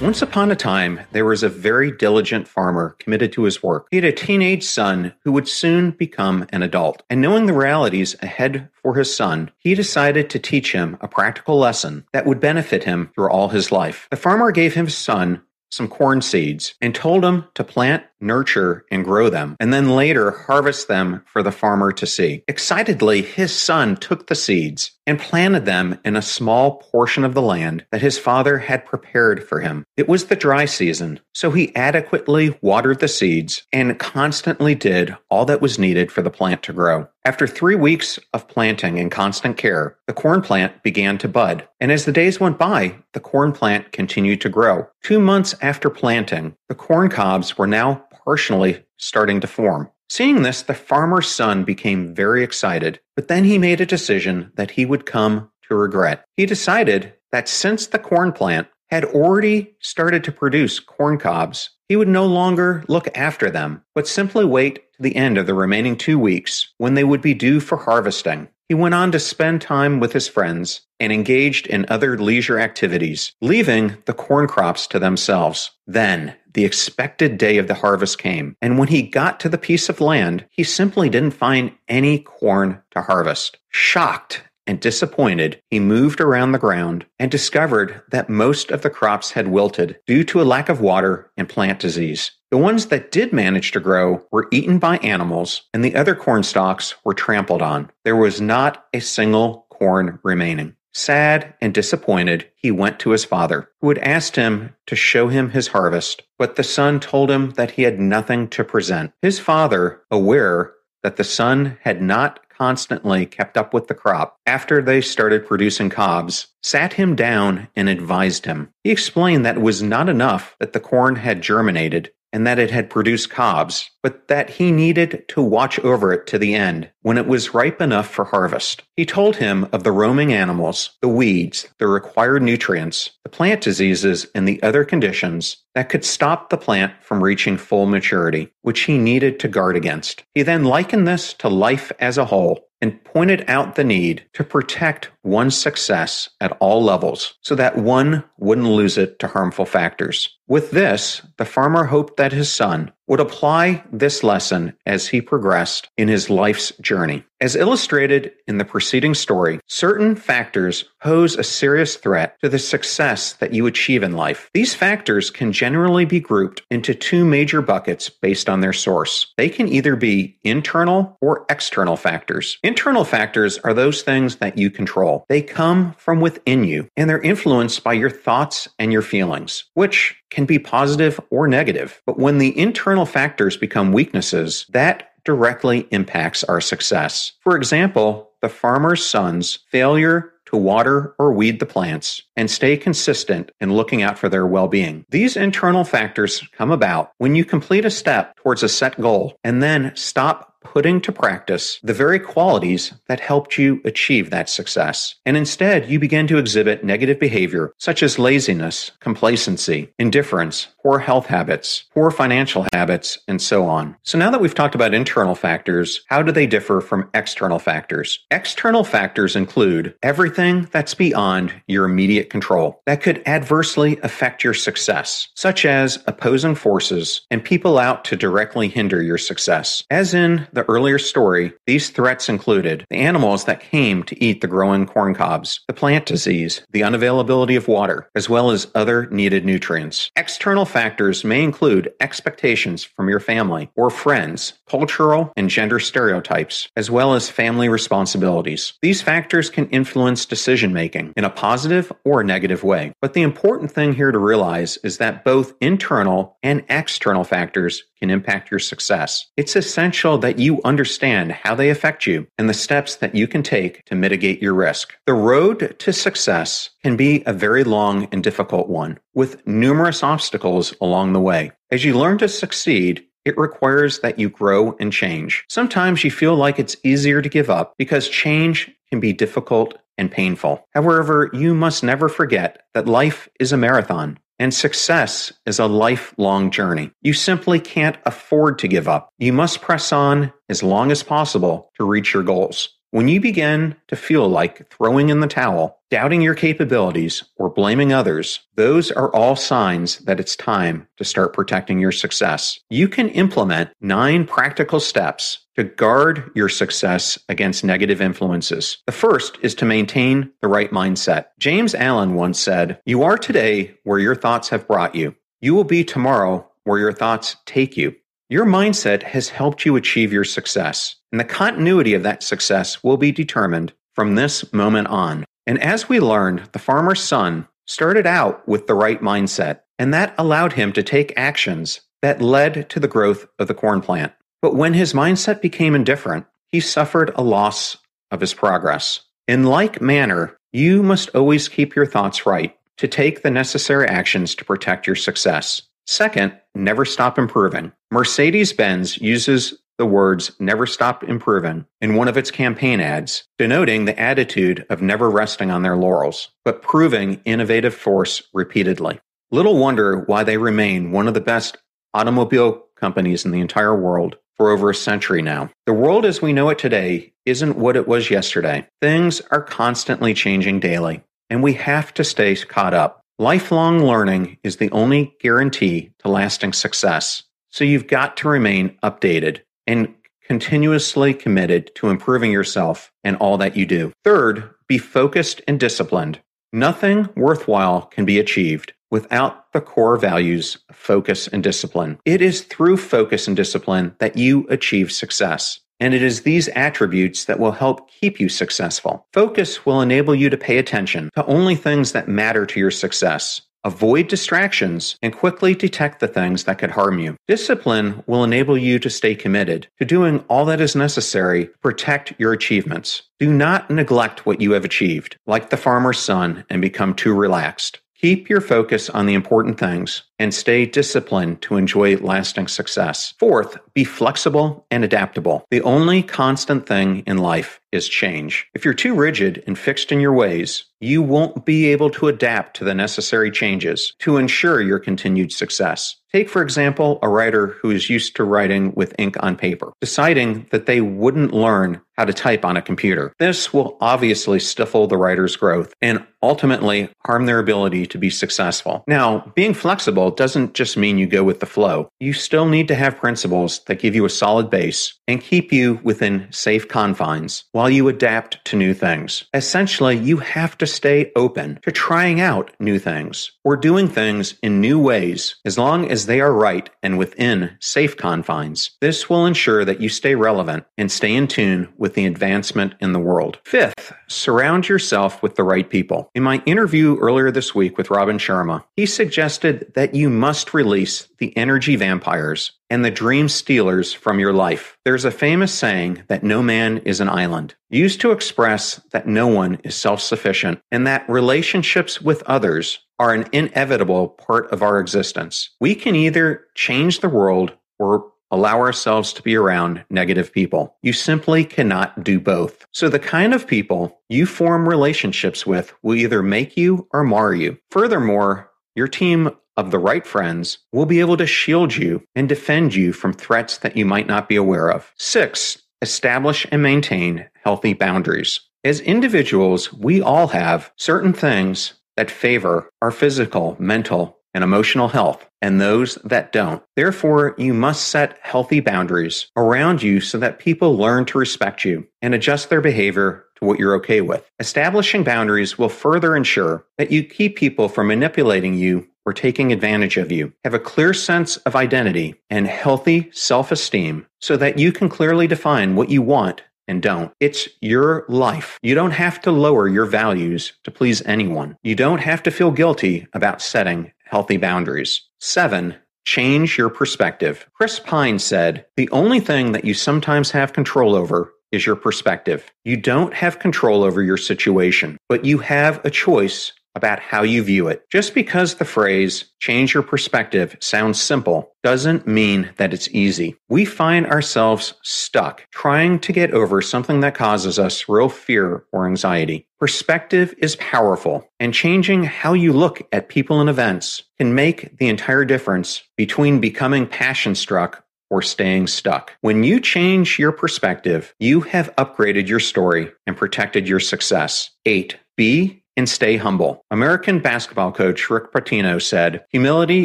Once 0.00 0.22
upon 0.22 0.52
a 0.52 0.56
time, 0.56 1.00
there 1.10 1.24
was 1.24 1.42
a 1.42 1.48
very 1.48 1.90
diligent 1.90 2.46
farmer 2.46 2.94
committed 3.00 3.32
to 3.32 3.42
his 3.42 3.64
work. 3.64 3.88
He 3.90 3.96
had 3.96 4.04
a 4.04 4.12
teenage 4.12 4.62
son 4.62 5.12
who 5.24 5.32
would 5.32 5.48
soon 5.48 5.90
become 5.90 6.46
an 6.50 6.62
adult. 6.62 7.02
And 7.10 7.20
knowing 7.20 7.46
the 7.46 7.52
realities 7.52 8.14
ahead 8.22 8.68
for 8.72 8.94
his 8.94 9.12
son, 9.12 9.50
he 9.58 9.74
decided 9.74 10.30
to 10.30 10.38
teach 10.38 10.70
him 10.70 10.98
a 11.00 11.08
practical 11.08 11.58
lesson 11.58 12.06
that 12.12 12.26
would 12.26 12.38
benefit 12.38 12.84
him 12.84 13.10
through 13.16 13.28
all 13.28 13.48
his 13.48 13.72
life. 13.72 14.06
The 14.12 14.16
farmer 14.16 14.52
gave 14.52 14.74
his 14.74 14.96
son 14.96 15.42
some 15.70 15.88
corn 15.88 16.20
seeds 16.20 16.74
and 16.80 16.94
told 16.94 17.24
him 17.24 17.44
to 17.54 17.64
plant, 17.64 18.04
nurture, 18.20 18.84
and 18.90 19.04
grow 19.04 19.30
them, 19.30 19.56
and 19.60 19.72
then 19.72 19.90
later 19.90 20.30
harvest 20.30 20.88
them 20.88 21.22
for 21.26 21.42
the 21.42 21.52
farmer 21.52 21.92
to 21.92 22.06
see. 22.06 22.42
Excitedly, 22.48 23.22
his 23.22 23.54
son 23.54 23.96
took 23.96 24.26
the 24.26 24.34
seeds 24.34 24.92
and 25.10 25.18
planted 25.18 25.64
them 25.64 25.98
in 26.04 26.14
a 26.14 26.22
small 26.22 26.76
portion 26.76 27.24
of 27.24 27.34
the 27.34 27.42
land 27.42 27.84
that 27.90 28.00
his 28.00 28.16
father 28.16 28.58
had 28.58 28.86
prepared 28.86 29.42
for 29.42 29.58
him. 29.58 29.84
It 29.96 30.08
was 30.08 30.26
the 30.26 30.36
dry 30.36 30.66
season, 30.66 31.18
so 31.34 31.50
he 31.50 31.74
adequately 31.74 32.56
watered 32.62 33.00
the 33.00 33.08
seeds 33.08 33.64
and 33.72 33.98
constantly 33.98 34.76
did 34.76 35.16
all 35.28 35.44
that 35.46 35.60
was 35.60 35.80
needed 35.80 36.12
for 36.12 36.22
the 36.22 36.30
plant 36.30 36.62
to 36.62 36.72
grow. 36.72 37.08
After 37.24 37.48
three 37.48 37.74
weeks 37.74 38.20
of 38.32 38.46
planting 38.46 39.00
and 39.00 39.10
constant 39.10 39.56
care, 39.56 39.96
the 40.06 40.12
corn 40.12 40.42
plant 40.42 40.80
began 40.84 41.18
to 41.18 41.28
bud, 41.28 41.66
and 41.80 41.90
as 41.90 42.04
the 42.04 42.12
days 42.12 42.38
went 42.38 42.56
by, 42.56 42.94
the 43.12 43.18
corn 43.18 43.50
plant 43.50 43.90
continued 43.90 44.40
to 44.42 44.48
grow. 44.48 44.86
Two 45.02 45.18
months 45.18 45.56
after 45.60 45.90
planting, 45.90 46.54
the 46.68 46.76
corn 46.76 47.08
cobs 47.10 47.58
were 47.58 47.66
now 47.66 48.04
partially 48.24 48.84
starting 48.96 49.40
to 49.40 49.48
form. 49.48 49.90
Seeing 50.10 50.42
this, 50.42 50.62
the 50.62 50.74
farmer's 50.74 51.28
son 51.28 51.62
became 51.62 52.16
very 52.16 52.42
excited, 52.42 52.98
but 53.14 53.28
then 53.28 53.44
he 53.44 53.58
made 53.58 53.80
a 53.80 53.86
decision 53.86 54.50
that 54.56 54.72
he 54.72 54.84
would 54.84 55.06
come 55.06 55.52
to 55.68 55.76
regret. 55.76 56.24
He 56.36 56.46
decided 56.46 57.14
that 57.30 57.48
since 57.48 57.86
the 57.86 58.00
corn 58.00 58.32
plant 58.32 58.66
had 58.88 59.04
already 59.04 59.76
started 59.78 60.24
to 60.24 60.32
produce 60.32 60.80
corn 60.80 61.16
cobs, 61.16 61.70
he 61.88 61.94
would 61.94 62.08
no 62.08 62.26
longer 62.26 62.84
look 62.88 63.06
after 63.16 63.50
them, 63.50 63.84
but 63.94 64.08
simply 64.08 64.44
wait 64.44 64.92
to 64.94 65.02
the 65.02 65.14
end 65.14 65.38
of 65.38 65.46
the 65.46 65.54
remaining 65.54 65.96
two 65.96 66.18
weeks 66.18 66.74
when 66.78 66.94
they 66.94 67.04
would 67.04 67.22
be 67.22 67.32
due 67.32 67.60
for 67.60 67.78
harvesting. 67.78 68.48
He 68.70 68.74
went 68.74 68.94
on 68.94 69.10
to 69.10 69.18
spend 69.18 69.60
time 69.60 69.98
with 69.98 70.12
his 70.12 70.28
friends 70.28 70.82
and 71.00 71.12
engaged 71.12 71.66
in 71.66 71.86
other 71.88 72.16
leisure 72.16 72.60
activities, 72.60 73.32
leaving 73.40 73.96
the 74.06 74.14
corn 74.14 74.46
crops 74.46 74.86
to 74.86 75.00
themselves. 75.00 75.72
Then, 75.88 76.36
the 76.54 76.64
expected 76.64 77.36
day 77.36 77.58
of 77.58 77.66
the 77.66 77.74
harvest 77.74 78.20
came, 78.20 78.56
and 78.62 78.78
when 78.78 78.86
he 78.86 79.02
got 79.02 79.40
to 79.40 79.48
the 79.48 79.58
piece 79.58 79.88
of 79.88 80.00
land, 80.00 80.46
he 80.50 80.62
simply 80.62 81.08
didn't 81.08 81.32
find 81.32 81.72
any 81.88 82.20
corn 82.20 82.80
to 82.92 83.02
harvest. 83.02 83.58
Shocked 83.70 84.44
and 84.66 84.80
disappointed, 84.80 85.60
he 85.70 85.80
moved 85.80 86.20
around 86.20 86.52
the 86.52 86.58
ground 86.58 87.06
and 87.18 87.30
discovered 87.30 88.02
that 88.10 88.28
most 88.28 88.70
of 88.70 88.82
the 88.82 88.90
crops 88.90 89.32
had 89.32 89.48
wilted 89.48 89.98
due 90.06 90.24
to 90.24 90.40
a 90.40 90.44
lack 90.44 90.68
of 90.68 90.80
water 90.80 91.30
and 91.36 91.48
plant 91.48 91.80
disease. 91.80 92.32
The 92.50 92.58
ones 92.58 92.86
that 92.86 93.12
did 93.12 93.32
manage 93.32 93.72
to 93.72 93.80
grow 93.80 94.26
were 94.30 94.48
eaten 94.50 94.78
by 94.78 94.98
animals, 94.98 95.62
and 95.72 95.84
the 95.84 95.94
other 95.94 96.14
corn 96.14 96.42
stalks 96.42 96.94
were 97.04 97.14
trampled 97.14 97.62
on. 97.62 97.90
There 98.04 98.16
was 98.16 98.40
not 98.40 98.86
a 98.92 99.00
single 99.00 99.66
corn 99.70 100.18
remaining. 100.22 100.76
Sad 100.92 101.54
and 101.60 101.72
disappointed, 101.72 102.50
he 102.56 102.72
went 102.72 102.98
to 103.00 103.10
his 103.10 103.24
father, 103.24 103.70
who 103.80 103.88
had 103.88 103.98
asked 103.98 104.34
him 104.34 104.74
to 104.86 104.96
show 104.96 105.28
him 105.28 105.50
his 105.50 105.68
harvest, 105.68 106.22
but 106.36 106.56
the 106.56 106.64
son 106.64 106.98
told 106.98 107.30
him 107.30 107.50
that 107.50 107.72
he 107.72 107.82
had 107.82 108.00
nothing 108.00 108.48
to 108.48 108.64
present. 108.64 109.12
His 109.22 109.38
father, 109.38 110.02
aware 110.10 110.72
that 111.02 111.16
the 111.16 111.24
son 111.24 111.78
had 111.82 112.02
not 112.02 112.40
constantly 112.60 113.24
kept 113.24 113.56
up 113.56 113.72
with 113.72 113.86
the 113.86 113.94
crop 113.94 114.36
after 114.44 114.82
they 114.82 115.00
started 115.00 115.46
producing 115.46 115.88
cobs, 115.88 116.48
sat 116.62 116.92
him 116.92 117.16
down 117.16 117.66
and 117.74 117.88
advised 117.88 118.44
him. 118.44 118.70
He 118.84 118.90
explained 118.90 119.46
that 119.46 119.56
it 119.56 119.62
was 119.62 119.82
not 119.82 120.10
enough 120.10 120.56
that 120.60 120.74
the 120.74 120.80
corn 120.80 121.16
had 121.16 121.40
germinated 121.40 122.12
and 122.34 122.46
that 122.46 122.58
it 122.58 122.70
had 122.70 122.90
produced 122.90 123.30
cobs, 123.30 123.90
but 124.02 124.28
that 124.28 124.50
he 124.50 124.72
needed 124.72 125.24
to 125.28 125.42
watch 125.42 125.78
over 125.80 126.12
it 126.12 126.26
to 126.28 126.38
the 126.38 126.54
end 126.54 126.90
when 127.02 127.18
it 127.18 127.26
was 127.26 127.54
ripe 127.54 127.80
enough 127.80 128.08
for 128.08 128.24
harvest. 128.24 128.82
He 128.96 129.04
told 129.04 129.36
him 129.36 129.68
of 129.72 129.84
the 129.84 129.92
roaming 129.92 130.32
animals, 130.32 130.90
the 131.00 131.08
weeds, 131.08 131.68
the 131.78 131.86
required 131.86 132.42
nutrients, 132.42 133.10
the 133.22 133.30
plant 133.30 133.60
diseases, 133.62 134.26
and 134.34 134.46
the 134.46 134.62
other 134.62 134.84
conditions 134.84 135.58
that 135.74 135.88
could 135.88 136.04
stop 136.04 136.50
the 136.50 136.56
plant 136.56 136.92
from 137.02 137.22
reaching 137.22 137.56
full 137.56 137.86
maturity, 137.86 138.52
which 138.62 138.80
he 138.80 138.98
needed 138.98 139.38
to 139.40 139.48
guard 139.48 139.76
against. 139.76 140.24
He 140.34 140.42
then 140.42 140.64
likened 140.64 141.06
this 141.06 141.32
to 141.34 141.48
life 141.48 141.92
as 142.00 142.18
a 142.18 142.24
whole 142.24 142.66
and 142.80 143.02
pointed 143.04 143.44
out 143.48 143.74
the 143.74 143.84
need 143.84 144.24
to 144.32 144.44
protect 144.44 145.10
one's 145.22 145.56
success 145.56 146.30
at 146.40 146.56
all 146.60 146.82
levels 146.82 147.34
so 147.42 147.54
that 147.54 147.76
one 147.76 148.24
wouldn't 148.38 148.66
lose 148.66 148.96
it 148.96 149.18
to 149.18 149.26
harmful 149.26 149.66
factors. 149.66 150.38
With 150.48 150.70
this, 150.70 151.22
the 151.36 151.44
farmer 151.44 151.84
hoped 151.84 152.16
that 152.16 152.32
his 152.32 152.50
son 152.50 152.92
would 153.10 153.18
apply 153.18 153.82
this 153.92 154.22
lesson 154.22 154.72
as 154.86 155.08
he 155.08 155.20
progressed 155.20 155.88
in 155.96 156.06
his 156.06 156.30
life's 156.30 156.72
journey. 156.80 157.24
As 157.40 157.56
illustrated 157.56 158.32
in 158.46 158.58
the 158.58 158.66
preceding 158.66 159.14
story, 159.14 159.60
certain 159.66 160.14
factors 160.14 160.84
pose 161.00 161.36
a 161.36 161.42
serious 161.42 161.96
threat 161.96 162.38
to 162.42 162.50
the 162.50 162.58
success 162.58 163.32
that 163.34 163.54
you 163.54 163.66
achieve 163.66 164.02
in 164.02 164.12
life. 164.12 164.50
These 164.52 164.74
factors 164.74 165.30
can 165.30 165.50
generally 165.50 166.04
be 166.04 166.20
grouped 166.20 166.62
into 166.70 166.94
two 166.94 167.24
major 167.24 167.62
buckets 167.62 168.10
based 168.10 168.50
on 168.50 168.60
their 168.60 168.74
source. 168.74 169.32
They 169.38 169.48
can 169.48 169.68
either 169.68 169.96
be 169.96 170.36
internal 170.44 171.16
or 171.22 171.46
external 171.48 171.96
factors. 171.96 172.58
Internal 172.62 173.04
factors 173.04 173.56
are 173.64 173.72
those 173.72 174.02
things 174.02 174.36
that 174.36 174.58
you 174.58 174.70
control. 174.70 175.24
They 175.30 175.40
come 175.40 175.94
from 175.94 176.20
within 176.20 176.64
you 176.64 176.88
and 176.94 177.08
they're 177.08 177.22
influenced 177.22 177.82
by 177.82 177.94
your 177.94 178.10
thoughts 178.10 178.68
and 178.78 178.92
your 178.92 179.02
feelings, 179.02 179.64
which 179.72 180.14
can 180.30 180.44
be 180.44 180.58
positive 180.58 181.18
or 181.30 181.48
negative. 181.48 182.02
But 182.06 182.18
when 182.18 182.38
the 182.38 182.56
internal 182.56 182.99
factors 183.06 183.56
become 183.56 183.92
weaknesses, 183.92 184.66
that 184.70 185.10
directly 185.24 185.86
impacts 185.90 186.44
our 186.44 186.60
success. 186.60 187.32
For 187.40 187.56
example, 187.56 188.30
the 188.40 188.48
farmer's 188.48 189.04
son's 189.04 189.58
failure 189.70 190.32
to 190.46 190.56
water 190.56 191.14
or 191.18 191.32
weed 191.32 191.60
the 191.60 191.66
plants 191.66 192.22
and 192.36 192.50
stay 192.50 192.76
consistent 192.76 193.52
in 193.60 193.72
looking 193.72 194.02
out 194.02 194.18
for 194.18 194.28
their 194.28 194.46
well 194.46 194.66
being. 194.66 195.04
These 195.10 195.36
internal 195.36 195.84
factors 195.84 196.46
come 196.52 196.70
about 196.70 197.12
when 197.18 197.36
you 197.36 197.44
complete 197.44 197.84
a 197.84 197.90
step 197.90 198.36
towards 198.36 198.62
a 198.62 198.68
set 198.68 199.00
goal 199.00 199.36
and 199.44 199.62
then 199.62 199.92
stop 199.94 200.49
putting 200.60 201.00
to 201.00 201.12
practice 201.12 201.78
the 201.82 201.94
very 201.94 202.18
qualities 202.18 202.92
that 203.06 203.20
helped 203.20 203.58
you 203.58 203.80
achieve 203.84 204.30
that 204.30 204.48
success. 204.48 205.14
And 205.26 205.36
instead, 205.36 205.90
you 205.90 205.98
begin 205.98 206.26
to 206.28 206.38
exhibit 206.38 206.84
negative 206.84 207.18
behavior 207.18 207.72
such 207.78 208.02
as 208.02 208.18
laziness, 208.18 208.90
complacency, 209.00 209.92
indifference, 209.98 210.68
poor 210.82 210.98
health 210.98 211.26
habits, 211.26 211.84
poor 211.92 212.10
financial 212.10 212.66
habits, 212.72 213.18
and 213.28 213.40
so 213.40 213.66
on. 213.66 213.96
So 214.02 214.18
now 214.18 214.30
that 214.30 214.40
we've 214.40 214.54
talked 214.54 214.74
about 214.74 214.94
internal 214.94 215.34
factors, 215.34 216.02
how 216.06 216.22
do 216.22 216.32
they 216.32 216.46
differ 216.46 216.80
from 216.80 217.08
external 217.14 217.58
factors? 217.58 218.18
External 218.30 218.84
factors 218.84 219.36
include 219.36 219.94
everything 220.02 220.68
that's 220.72 220.94
beyond 220.94 221.52
your 221.66 221.84
immediate 221.84 222.30
control 222.30 222.80
that 222.86 223.02
could 223.02 223.22
adversely 223.26 223.98
affect 224.02 224.44
your 224.44 224.54
success, 224.54 225.28
such 225.34 225.64
as 225.64 226.02
opposing 226.06 226.54
forces 226.54 227.22
and 227.30 227.44
people 227.44 227.78
out 227.78 228.04
to 228.04 228.16
directly 228.16 228.68
hinder 228.68 229.02
your 229.02 229.18
success. 229.18 229.84
As 229.90 230.14
in 230.14 230.46
the 230.52 230.68
earlier 230.68 230.98
story, 230.98 231.52
these 231.66 231.90
threats 231.90 232.28
included 232.28 232.84
the 232.90 232.96
animals 232.96 233.44
that 233.44 233.60
came 233.60 234.02
to 234.04 234.22
eat 234.22 234.40
the 234.40 234.46
growing 234.46 234.86
corn 234.86 235.14
cobs, 235.14 235.60
the 235.68 235.74
plant 235.74 236.06
disease, 236.06 236.62
the 236.70 236.80
unavailability 236.80 237.56
of 237.56 237.68
water, 237.68 238.08
as 238.14 238.28
well 238.28 238.50
as 238.50 238.66
other 238.74 239.06
needed 239.10 239.44
nutrients. 239.44 240.10
External 240.16 240.64
factors 240.64 241.24
may 241.24 241.42
include 241.42 241.92
expectations 242.00 242.82
from 242.82 243.08
your 243.08 243.20
family 243.20 243.70
or 243.76 243.90
friends, 243.90 244.54
cultural 244.68 245.32
and 245.36 245.50
gender 245.50 245.78
stereotypes, 245.78 246.68
as 246.76 246.90
well 246.90 247.14
as 247.14 247.30
family 247.30 247.68
responsibilities. 247.68 248.74
These 248.82 249.02
factors 249.02 249.50
can 249.50 249.68
influence 249.68 250.24
decision 250.24 250.72
making 250.72 251.12
in 251.16 251.24
a 251.24 251.30
positive 251.30 251.92
or 252.04 252.22
negative 252.22 252.62
way. 252.62 252.92
But 253.00 253.14
the 253.14 253.22
important 253.22 253.72
thing 253.72 253.92
here 253.92 254.12
to 254.12 254.18
realize 254.18 254.78
is 254.78 254.98
that 254.98 255.24
both 255.24 255.54
internal 255.60 256.38
and 256.42 256.64
external 256.68 257.24
factors 257.24 257.84
can 258.00 258.10
impact 258.10 258.50
your 258.50 258.60
success. 258.60 259.26
It's 259.36 259.56
essential 259.56 260.18
that 260.18 260.38
you 260.38 260.60
understand 260.64 261.32
how 261.32 261.54
they 261.54 261.70
affect 261.70 262.06
you 262.06 262.26
and 262.38 262.48
the 262.48 262.54
steps 262.54 262.96
that 262.96 263.14
you 263.14 263.28
can 263.28 263.42
take 263.42 263.84
to 263.86 263.94
mitigate 263.94 264.42
your 264.42 264.54
risk. 264.54 264.94
The 265.06 265.14
road 265.14 265.76
to 265.78 265.92
success 265.92 266.70
can 266.82 266.96
be 266.96 267.22
a 267.26 267.32
very 267.32 267.64
long 267.64 268.08
and 268.12 268.22
difficult 268.22 268.68
one 268.68 268.98
with 269.14 269.46
numerous 269.46 270.02
obstacles 270.02 270.74
along 270.80 271.12
the 271.12 271.20
way. 271.20 271.52
As 271.70 271.84
you 271.84 271.96
learn 271.96 272.18
to 272.18 272.28
succeed, 272.28 273.04
it 273.24 273.36
requires 273.36 274.00
that 274.00 274.18
you 274.18 274.30
grow 274.30 274.74
and 274.80 274.92
change. 274.92 275.44
Sometimes 275.48 276.02
you 276.02 276.10
feel 276.10 276.34
like 276.34 276.58
it's 276.58 276.76
easier 276.82 277.20
to 277.20 277.28
give 277.28 277.50
up 277.50 277.74
because 277.76 278.08
change 278.08 278.70
can 278.88 278.98
be 278.98 279.12
difficult 279.12 279.74
and 279.98 280.10
painful. 280.10 280.66
However, 280.72 281.30
you 281.34 281.54
must 281.54 281.84
never 281.84 282.08
forget 282.08 282.62
that 282.72 282.88
life 282.88 283.28
is 283.38 283.52
a 283.52 283.58
marathon 283.58 284.18
and 284.40 284.54
success 284.54 285.32
is 285.44 285.58
a 285.58 285.66
lifelong 285.66 286.50
journey. 286.50 286.90
You 287.02 287.12
simply 287.12 287.60
can't 287.60 287.98
afford 288.06 288.58
to 288.60 288.68
give 288.68 288.88
up. 288.88 289.10
You 289.18 289.34
must 289.34 289.60
press 289.60 289.92
on 289.92 290.32
as 290.48 290.62
long 290.62 290.90
as 290.90 291.02
possible 291.02 291.70
to 291.76 291.84
reach 291.84 292.14
your 292.14 292.22
goals. 292.22 292.70
When 292.92 293.06
you 293.06 293.20
begin 293.20 293.76
to 293.86 293.94
feel 293.94 294.28
like 294.28 294.68
throwing 294.68 295.10
in 295.10 295.20
the 295.20 295.28
towel, 295.28 295.78
doubting 295.92 296.22
your 296.22 296.34
capabilities, 296.34 297.22
or 297.36 297.48
blaming 297.48 297.92
others, 297.92 298.40
those 298.56 298.90
are 298.90 299.14
all 299.14 299.36
signs 299.36 299.98
that 299.98 300.18
it's 300.18 300.34
time 300.34 300.88
to 300.96 301.04
start 301.04 301.32
protecting 301.32 301.78
your 301.78 301.92
success. 301.92 302.58
You 302.68 302.88
can 302.88 303.08
implement 303.10 303.70
nine 303.80 304.26
practical 304.26 304.80
steps 304.80 305.38
to 305.54 305.62
guard 305.62 306.32
your 306.34 306.48
success 306.48 307.16
against 307.28 307.62
negative 307.62 308.00
influences. 308.00 308.78
The 308.86 308.92
first 308.92 309.38
is 309.40 309.54
to 309.56 309.64
maintain 309.64 310.32
the 310.40 310.48
right 310.48 310.72
mindset. 310.72 311.26
James 311.38 311.76
Allen 311.76 312.14
once 312.14 312.40
said, 312.40 312.80
You 312.86 313.04
are 313.04 313.16
today 313.16 313.72
where 313.84 314.00
your 314.00 314.16
thoughts 314.16 314.48
have 314.48 314.66
brought 314.66 314.96
you. 314.96 315.14
You 315.40 315.54
will 315.54 315.62
be 315.62 315.84
tomorrow 315.84 316.50
where 316.64 316.80
your 316.80 316.92
thoughts 316.92 317.36
take 317.46 317.76
you. 317.76 317.94
Your 318.30 318.46
mindset 318.46 319.02
has 319.02 319.28
helped 319.28 319.66
you 319.66 319.74
achieve 319.74 320.12
your 320.12 320.22
success, 320.22 320.94
and 321.10 321.18
the 321.18 321.24
continuity 321.24 321.94
of 321.94 322.04
that 322.04 322.22
success 322.22 322.80
will 322.84 322.96
be 322.96 323.10
determined 323.10 323.72
from 323.96 324.14
this 324.14 324.52
moment 324.52 324.86
on. 324.86 325.24
And 325.48 325.60
as 325.60 325.88
we 325.88 325.98
learned, 325.98 326.48
the 326.52 326.60
farmer's 326.60 327.02
son 327.02 327.48
started 327.66 328.06
out 328.06 328.46
with 328.46 328.68
the 328.68 328.74
right 328.74 329.00
mindset, 329.02 329.62
and 329.80 329.92
that 329.92 330.14
allowed 330.16 330.52
him 330.52 330.72
to 330.74 330.82
take 330.84 331.12
actions 331.16 331.80
that 332.02 332.22
led 332.22 332.70
to 332.70 332.78
the 332.78 332.86
growth 332.86 333.26
of 333.40 333.48
the 333.48 333.54
corn 333.54 333.80
plant. 333.80 334.12
But 334.40 334.54
when 334.54 334.74
his 334.74 334.92
mindset 334.92 335.42
became 335.42 335.74
indifferent, 335.74 336.24
he 336.46 336.60
suffered 336.60 337.10
a 337.16 337.24
loss 337.24 337.78
of 338.12 338.20
his 338.20 338.32
progress. 338.32 339.00
In 339.26 339.42
like 339.42 339.80
manner, 339.80 340.38
you 340.52 340.84
must 340.84 341.08
always 341.16 341.48
keep 341.48 341.74
your 341.74 341.84
thoughts 341.84 342.26
right 342.26 342.56
to 342.76 342.86
take 342.86 343.22
the 343.22 343.30
necessary 343.32 343.88
actions 343.88 344.36
to 344.36 344.44
protect 344.44 344.86
your 344.86 344.94
success. 344.94 345.62
Second, 345.88 346.38
never 346.54 346.84
stop 346.84 347.18
improving. 347.18 347.72
Mercedes 347.92 348.52
Benz 348.52 348.98
uses 348.98 349.54
the 349.76 349.84
words 349.84 350.30
never 350.38 350.64
stop 350.64 351.02
improving 351.02 351.66
in 351.80 351.96
one 351.96 352.06
of 352.06 352.16
its 352.16 352.30
campaign 352.30 352.80
ads, 352.80 353.24
denoting 353.36 353.84
the 353.84 353.98
attitude 353.98 354.64
of 354.70 354.80
never 354.80 355.10
resting 355.10 355.50
on 355.50 355.62
their 355.62 355.76
laurels, 355.76 356.28
but 356.44 356.62
proving 356.62 357.20
innovative 357.24 357.74
force 357.74 358.22
repeatedly. 358.32 359.00
Little 359.32 359.58
wonder 359.58 360.00
why 360.00 360.22
they 360.22 360.36
remain 360.36 360.92
one 360.92 361.08
of 361.08 361.14
the 361.14 361.20
best 361.20 361.58
automobile 361.92 362.64
companies 362.76 363.24
in 363.24 363.32
the 363.32 363.40
entire 363.40 363.74
world 363.74 364.16
for 364.36 364.50
over 364.50 364.70
a 364.70 364.74
century 364.74 365.20
now. 365.20 365.50
The 365.66 365.72
world 365.72 366.04
as 366.04 366.22
we 366.22 366.32
know 366.32 366.48
it 366.50 366.58
today 366.58 367.12
isn't 367.26 367.58
what 367.58 367.76
it 367.76 367.88
was 367.88 368.08
yesterday. 368.08 368.68
Things 368.80 369.20
are 369.32 369.42
constantly 369.42 370.14
changing 370.14 370.60
daily, 370.60 371.02
and 371.28 371.42
we 371.42 371.54
have 371.54 371.92
to 371.94 372.04
stay 372.04 372.36
caught 372.36 372.72
up. 372.72 373.00
Lifelong 373.18 373.84
learning 373.84 374.38
is 374.44 374.58
the 374.58 374.70
only 374.70 375.14
guarantee 375.20 375.90
to 375.98 376.08
lasting 376.08 376.52
success. 376.52 377.24
So 377.50 377.64
you've 377.64 377.86
got 377.86 378.16
to 378.18 378.28
remain 378.28 378.78
updated 378.82 379.40
and 379.66 379.94
continuously 380.24 381.12
committed 381.12 381.72
to 381.74 381.88
improving 381.88 382.30
yourself 382.30 382.92
and 383.02 383.16
all 383.16 383.36
that 383.38 383.56
you 383.56 383.66
do. 383.66 383.92
Third, 384.04 384.48
be 384.68 384.78
focused 384.78 385.40
and 385.48 385.58
disciplined. 385.58 386.20
Nothing 386.52 387.08
worthwhile 387.16 387.82
can 387.82 388.04
be 388.04 388.18
achieved 388.18 388.72
without 388.90 389.52
the 389.52 389.60
core 389.60 389.96
values 389.96 390.58
of 390.68 390.76
focus 390.76 391.28
and 391.28 391.42
discipline. 391.42 391.98
It 392.04 392.22
is 392.22 392.42
through 392.42 392.76
focus 392.76 393.26
and 393.26 393.36
discipline 393.36 393.94
that 393.98 394.16
you 394.16 394.46
achieve 394.48 394.92
success. 394.92 395.60
And 395.80 395.94
it 395.94 396.02
is 396.02 396.22
these 396.22 396.48
attributes 396.48 397.24
that 397.24 397.40
will 397.40 397.52
help 397.52 397.90
keep 397.90 398.20
you 398.20 398.28
successful. 398.28 399.06
Focus 399.12 399.64
will 399.64 399.80
enable 399.80 400.14
you 400.14 400.28
to 400.28 400.36
pay 400.36 400.58
attention 400.58 401.10
to 401.16 401.24
only 401.26 401.54
things 401.54 401.92
that 401.92 402.08
matter 402.08 402.44
to 402.46 402.60
your 402.60 402.70
success. 402.70 403.40
Avoid 403.62 404.08
distractions 404.08 404.96
and 405.02 405.14
quickly 405.14 405.54
detect 405.54 406.00
the 406.00 406.08
things 406.08 406.44
that 406.44 406.58
could 406.58 406.70
harm 406.70 406.98
you. 406.98 407.16
Discipline 407.28 408.02
will 408.06 408.24
enable 408.24 408.56
you 408.56 408.78
to 408.78 408.88
stay 408.88 409.14
committed 409.14 409.68
to 409.78 409.84
doing 409.84 410.24
all 410.28 410.46
that 410.46 410.62
is 410.62 410.74
necessary 410.74 411.46
to 411.46 411.52
protect 411.60 412.14
your 412.18 412.32
achievements. 412.32 413.02
Do 413.18 413.30
not 413.30 413.70
neglect 413.70 414.24
what 414.24 414.40
you 414.40 414.52
have 414.52 414.64
achieved, 414.64 415.18
like 415.26 415.50
the 415.50 415.58
farmer's 415.58 415.98
son, 415.98 416.44
and 416.48 416.62
become 416.62 416.94
too 416.94 417.12
relaxed. 417.14 417.80
Keep 418.00 418.30
your 418.30 418.40
focus 418.40 418.88
on 418.88 419.04
the 419.04 419.12
important 419.12 419.60
things 419.60 420.04
and 420.18 420.32
stay 420.32 420.64
disciplined 420.64 421.42
to 421.42 421.58
enjoy 421.58 421.96
lasting 421.98 422.48
success. 422.48 423.12
Fourth, 423.18 423.58
be 423.74 423.84
flexible 423.84 424.66
and 424.70 424.84
adaptable. 424.84 425.44
The 425.50 425.62
only 425.62 426.02
constant 426.02 426.66
thing 426.66 427.02
in 427.06 427.18
life 427.18 427.60
is 427.72 427.88
change. 427.88 428.48
If 428.54 428.64
you're 428.64 428.74
too 428.74 428.94
rigid 428.94 429.42
and 429.46 429.58
fixed 429.58 429.92
in 429.92 430.00
your 430.00 430.12
ways, 430.12 430.64
you 430.80 431.02
won't 431.02 431.44
be 431.44 431.66
able 431.66 431.90
to 431.90 432.08
adapt 432.08 432.56
to 432.56 432.64
the 432.64 432.74
necessary 432.74 433.30
changes 433.30 433.94
to 434.00 434.16
ensure 434.16 434.60
your 434.60 434.78
continued 434.78 435.30
success. 435.30 435.96
Take, 436.12 436.28
for 436.28 436.42
example, 436.42 436.98
a 437.02 437.08
writer 437.08 437.48
who 437.62 437.70
is 437.70 437.88
used 437.88 438.16
to 438.16 438.24
writing 438.24 438.72
with 438.74 438.94
ink 438.98 439.16
on 439.20 439.36
paper, 439.36 439.72
deciding 439.80 440.48
that 440.50 440.66
they 440.66 440.80
wouldn't 440.80 441.32
learn 441.32 441.80
how 441.96 442.04
to 442.06 442.12
type 442.12 442.44
on 442.44 442.56
a 442.56 442.62
computer. 442.62 443.12
This 443.18 443.52
will 443.52 443.76
obviously 443.80 444.40
stifle 444.40 444.88
the 444.88 444.96
writer's 444.96 445.36
growth 445.36 445.72
and 445.80 446.04
ultimately 446.22 446.88
harm 447.04 447.26
their 447.26 447.38
ability 447.38 447.86
to 447.86 447.98
be 447.98 448.10
successful. 448.10 448.82
Now, 448.88 449.30
being 449.36 449.54
flexible 449.54 450.10
doesn't 450.10 450.54
just 450.54 450.76
mean 450.76 450.98
you 450.98 451.06
go 451.06 451.22
with 451.22 451.40
the 451.40 451.46
flow. 451.46 451.90
You 452.00 452.12
still 452.12 452.46
need 452.46 452.66
to 452.68 452.74
have 452.74 452.96
principles 452.96 453.59
that 453.66 453.80
give 453.80 453.94
you 453.94 454.04
a 454.04 454.10
solid 454.10 454.50
base 454.50 454.94
and 455.08 455.20
keep 455.20 455.52
you 455.52 455.80
within 455.82 456.26
safe 456.30 456.68
confines 456.68 457.44
while 457.52 457.68
you 457.68 457.88
adapt 457.88 458.44
to 458.44 458.56
new 458.56 458.74
things. 458.74 459.24
Essentially, 459.34 459.96
you 459.96 460.18
have 460.18 460.56
to 460.58 460.66
stay 460.66 461.10
open 461.16 461.58
to 461.62 461.72
trying 461.72 462.20
out 462.20 462.52
new 462.60 462.78
things 462.78 463.32
or 463.44 463.56
doing 463.56 463.88
things 463.88 464.34
in 464.42 464.60
new 464.60 464.78
ways 464.78 465.36
as 465.44 465.58
long 465.58 465.90
as 465.90 466.06
they 466.06 466.20
are 466.20 466.32
right 466.32 466.70
and 466.82 466.98
within 466.98 467.56
safe 467.60 467.96
confines. 467.96 468.70
This 468.80 469.08
will 469.08 469.26
ensure 469.26 469.64
that 469.64 469.80
you 469.80 469.88
stay 469.88 470.14
relevant 470.14 470.64
and 470.78 470.90
stay 470.90 471.14
in 471.14 471.26
tune 471.26 471.72
with 471.76 471.94
the 471.94 472.06
advancement 472.06 472.74
in 472.80 472.92
the 472.92 472.98
world. 472.98 473.38
Fifth, 473.44 473.92
surround 474.08 474.68
yourself 474.68 475.22
with 475.22 475.36
the 475.36 475.44
right 475.44 475.68
people. 475.68 476.10
In 476.14 476.22
my 476.22 476.42
interview 476.46 476.96
earlier 476.98 477.30
this 477.30 477.54
week 477.54 477.78
with 477.78 477.90
Robin 477.90 478.18
Sharma, 478.18 478.64
he 478.76 478.86
suggested 478.86 479.72
that 479.74 479.94
you 479.94 480.08
must 480.10 480.54
release 480.54 481.08
the 481.18 481.36
energy 481.36 481.76
vampires 481.76 482.52
and 482.70 482.84
the 482.84 482.90
dream 482.90 483.28
stealers 483.28 483.92
from 483.92 484.20
your 484.20 484.32
life. 484.32 484.78
There's 484.84 485.04
a 485.04 485.10
famous 485.10 485.52
saying 485.52 486.04
that 486.08 486.22
no 486.22 486.42
man 486.42 486.78
is 486.78 487.00
an 487.00 487.08
island, 487.08 487.54
used 487.68 488.00
to 488.00 488.12
express 488.12 488.76
that 488.92 489.06
no 489.06 489.26
one 489.26 489.58
is 489.64 489.74
self 489.74 490.00
sufficient 490.00 490.60
and 490.70 490.86
that 490.86 491.08
relationships 491.08 492.00
with 492.00 492.22
others 492.22 492.78
are 492.98 493.12
an 493.12 493.26
inevitable 493.32 494.08
part 494.08 494.50
of 494.52 494.62
our 494.62 494.78
existence. 494.78 495.50
We 495.60 495.74
can 495.74 495.96
either 495.96 496.46
change 496.54 497.00
the 497.00 497.08
world 497.08 497.52
or 497.78 498.10
allow 498.30 498.58
ourselves 498.58 499.12
to 499.12 499.22
be 499.22 499.34
around 499.36 499.84
negative 499.90 500.32
people. 500.32 500.76
You 500.82 500.92
simply 500.92 501.44
cannot 501.44 502.04
do 502.04 502.20
both. 502.20 502.66
So 502.72 502.88
the 502.88 502.98
kind 502.98 503.34
of 503.34 503.46
people 503.46 504.00
you 504.08 504.26
form 504.26 504.68
relationships 504.68 505.46
with 505.46 505.72
will 505.82 505.96
either 505.96 506.22
make 506.22 506.56
you 506.56 506.86
or 506.92 507.02
mar 507.02 507.34
you. 507.34 507.58
Furthermore, 507.70 508.49
your 508.74 508.88
team 508.88 509.30
of 509.56 509.70
the 509.70 509.78
right 509.78 510.06
friends 510.06 510.58
will 510.72 510.86
be 510.86 511.00
able 511.00 511.16
to 511.16 511.26
shield 511.26 511.76
you 511.76 512.02
and 512.14 512.28
defend 512.28 512.74
you 512.74 512.92
from 512.92 513.12
threats 513.12 513.58
that 513.58 513.76
you 513.76 513.84
might 513.84 514.06
not 514.06 514.28
be 514.28 514.36
aware 514.36 514.70
of. 514.70 514.92
Six, 514.96 515.62
establish 515.82 516.46
and 516.50 516.62
maintain 516.62 517.28
healthy 517.44 517.74
boundaries. 517.74 518.40
As 518.64 518.80
individuals, 518.80 519.72
we 519.72 520.02
all 520.02 520.28
have 520.28 520.72
certain 520.76 521.12
things 521.12 521.74
that 521.96 522.10
favor 522.10 522.70
our 522.82 522.90
physical, 522.90 523.56
mental, 523.58 524.18
and 524.34 524.44
emotional 524.44 524.88
health, 524.88 525.28
and 525.42 525.60
those 525.60 525.96
that 526.04 526.32
don't. 526.32 526.62
Therefore, 526.76 527.34
you 527.38 527.54
must 527.54 527.88
set 527.88 528.18
healthy 528.22 528.60
boundaries 528.60 529.30
around 529.36 529.82
you 529.82 530.00
so 530.00 530.18
that 530.18 530.38
people 530.38 530.76
learn 530.76 531.04
to 531.06 531.18
respect 531.18 531.64
you 531.64 531.86
and 532.02 532.14
adjust 532.14 532.50
their 532.50 532.60
behavior 532.60 533.24
to 533.36 533.44
what 533.44 533.58
you're 533.58 533.74
okay 533.76 534.00
with. 534.00 534.28
Establishing 534.38 535.04
boundaries 535.04 535.58
will 535.58 535.68
further 535.68 536.14
ensure 536.14 536.66
that 536.78 536.90
you 536.90 537.02
keep 537.02 537.36
people 537.36 537.68
from 537.68 537.88
manipulating 537.88 538.54
you 538.54 538.86
or 539.06 539.12
taking 539.12 539.52
advantage 539.52 539.96
of 539.96 540.12
you. 540.12 540.32
Have 540.44 540.54
a 540.54 540.58
clear 540.58 540.92
sense 540.92 541.36
of 541.38 541.56
identity 541.56 542.14
and 542.28 542.46
healthy 542.46 543.10
self 543.12 543.50
esteem 543.50 544.06
so 544.20 544.36
that 544.36 544.58
you 544.58 544.72
can 544.72 544.88
clearly 544.88 545.26
define 545.26 545.74
what 545.74 545.88
you 545.88 546.02
want 546.02 546.42
and 546.68 546.82
don't. 546.82 547.12
It's 547.18 547.48
your 547.60 548.04
life. 548.08 548.58
You 548.62 548.74
don't 548.74 548.92
have 548.92 549.20
to 549.22 549.32
lower 549.32 549.68
your 549.68 549.86
values 549.86 550.52
to 550.64 550.70
please 550.70 551.02
anyone. 551.02 551.56
You 551.62 551.74
don't 551.74 551.98
have 551.98 552.22
to 552.24 552.30
feel 552.30 552.52
guilty 552.52 553.08
about 553.12 553.42
setting 553.42 553.92
healthy 554.04 554.36
boundaries. 554.36 555.02
Seven, 555.20 555.76
change 556.06 556.56
your 556.56 556.70
perspective. 556.70 557.46
Chris 557.52 557.78
Pine 557.78 558.18
said, 558.18 558.64
The 558.78 558.88
only 558.90 559.20
thing 559.20 559.52
that 559.52 559.66
you 559.66 559.74
sometimes 559.74 560.30
have 560.30 560.54
control 560.54 560.94
over 560.94 561.34
is 561.52 561.66
your 561.66 561.76
perspective. 561.76 562.50
You 562.64 562.78
don't 562.78 563.12
have 563.12 563.38
control 563.38 563.82
over 563.84 564.02
your 564.02 564.16
situation, 564.16 564.96
but 565.10 565.26
you 565.26 565.36
have 565.38 565.84
a 565.84 565.90
choice 565.90 566.52
about 566.80 566.98
how 566.98 567.22
you 567.22 567.42
view 567.42 567.68
it. 567.68 567.84
Just 567.90 568.14
because 568.14 568.54
the 568.54 568.64
phrase 568.64 569.26
change 569.38 569.74
your 569.74 569.82
perspective 569.82 570.56
sounds 570.60 570.98
simple 570.98 571.52
doesn't 571.62 572.06
mean 572.06 572.48
that 572.56 572.72
it's 572.72 572.88
easy. 572.88 573.36
We 573.50 573.66
find 573.66 574.06
ourselves 574.06 574.72
stuck 574.82 575.46
trying 575.50 575.98
to 576.00 576.12
get 576.14 576.30
over 576.32 576.62
something 576.62 577.00
that 577.00 577.14
causes 577.14 577.58
us 577.58 577.86
real 577.86 578.08
fear 578.08 578.64
or 578.72 578.86
anxiety. 578.86 579.46
Perspective 579.58 580.34
is 580.38 580.56
powerful, 580.56 581.28
and 581.38 581.52
changing 581.52 582.04
how 582.04 582.32
you 582.32 582.54
look 582.54 582.80
at 582.92 583.10
people 583.10 583.42
and 583.42 583.50
events 583.50 584.02
can 584.16 584.34
make 584.34 584.78
the 584.78 584.88
entire 584.88 585.26
difference 585.26 585.82
between 585.98 586.40
becoming 586.40 586.86
passion 586.86 587.34
struck 587.34 587.84
or 588.08 588.22
staying 588.22 588.66
stuck. 588.68 589.12
When 589.20 589.44
you 589.44 589.60
change 589.60 590.18
your 590.18 590.32
perspective, 590.32 591.14
you 591.18 591.42
have 591.42 591.74
upgraded 591.76 592.26
your 592.26 592.40
story 592.40 592.90
and 593.06 593.16
protected 593.16 593.68
your 593.68 593.80
success. 593.80 594.50
Eight, 594.64 594.96
be 595.16 595.59
and 595.76 595.88
stay 595.88 596.16
humble. 596.16 596.64
American 596.70 597.20
basketball 597.20 597.72
coach 597.72 598.10
Rick 598.10 598.32
Pitino 598.32 598.80
said, 598.80 599.24
Humility 599.30 599.84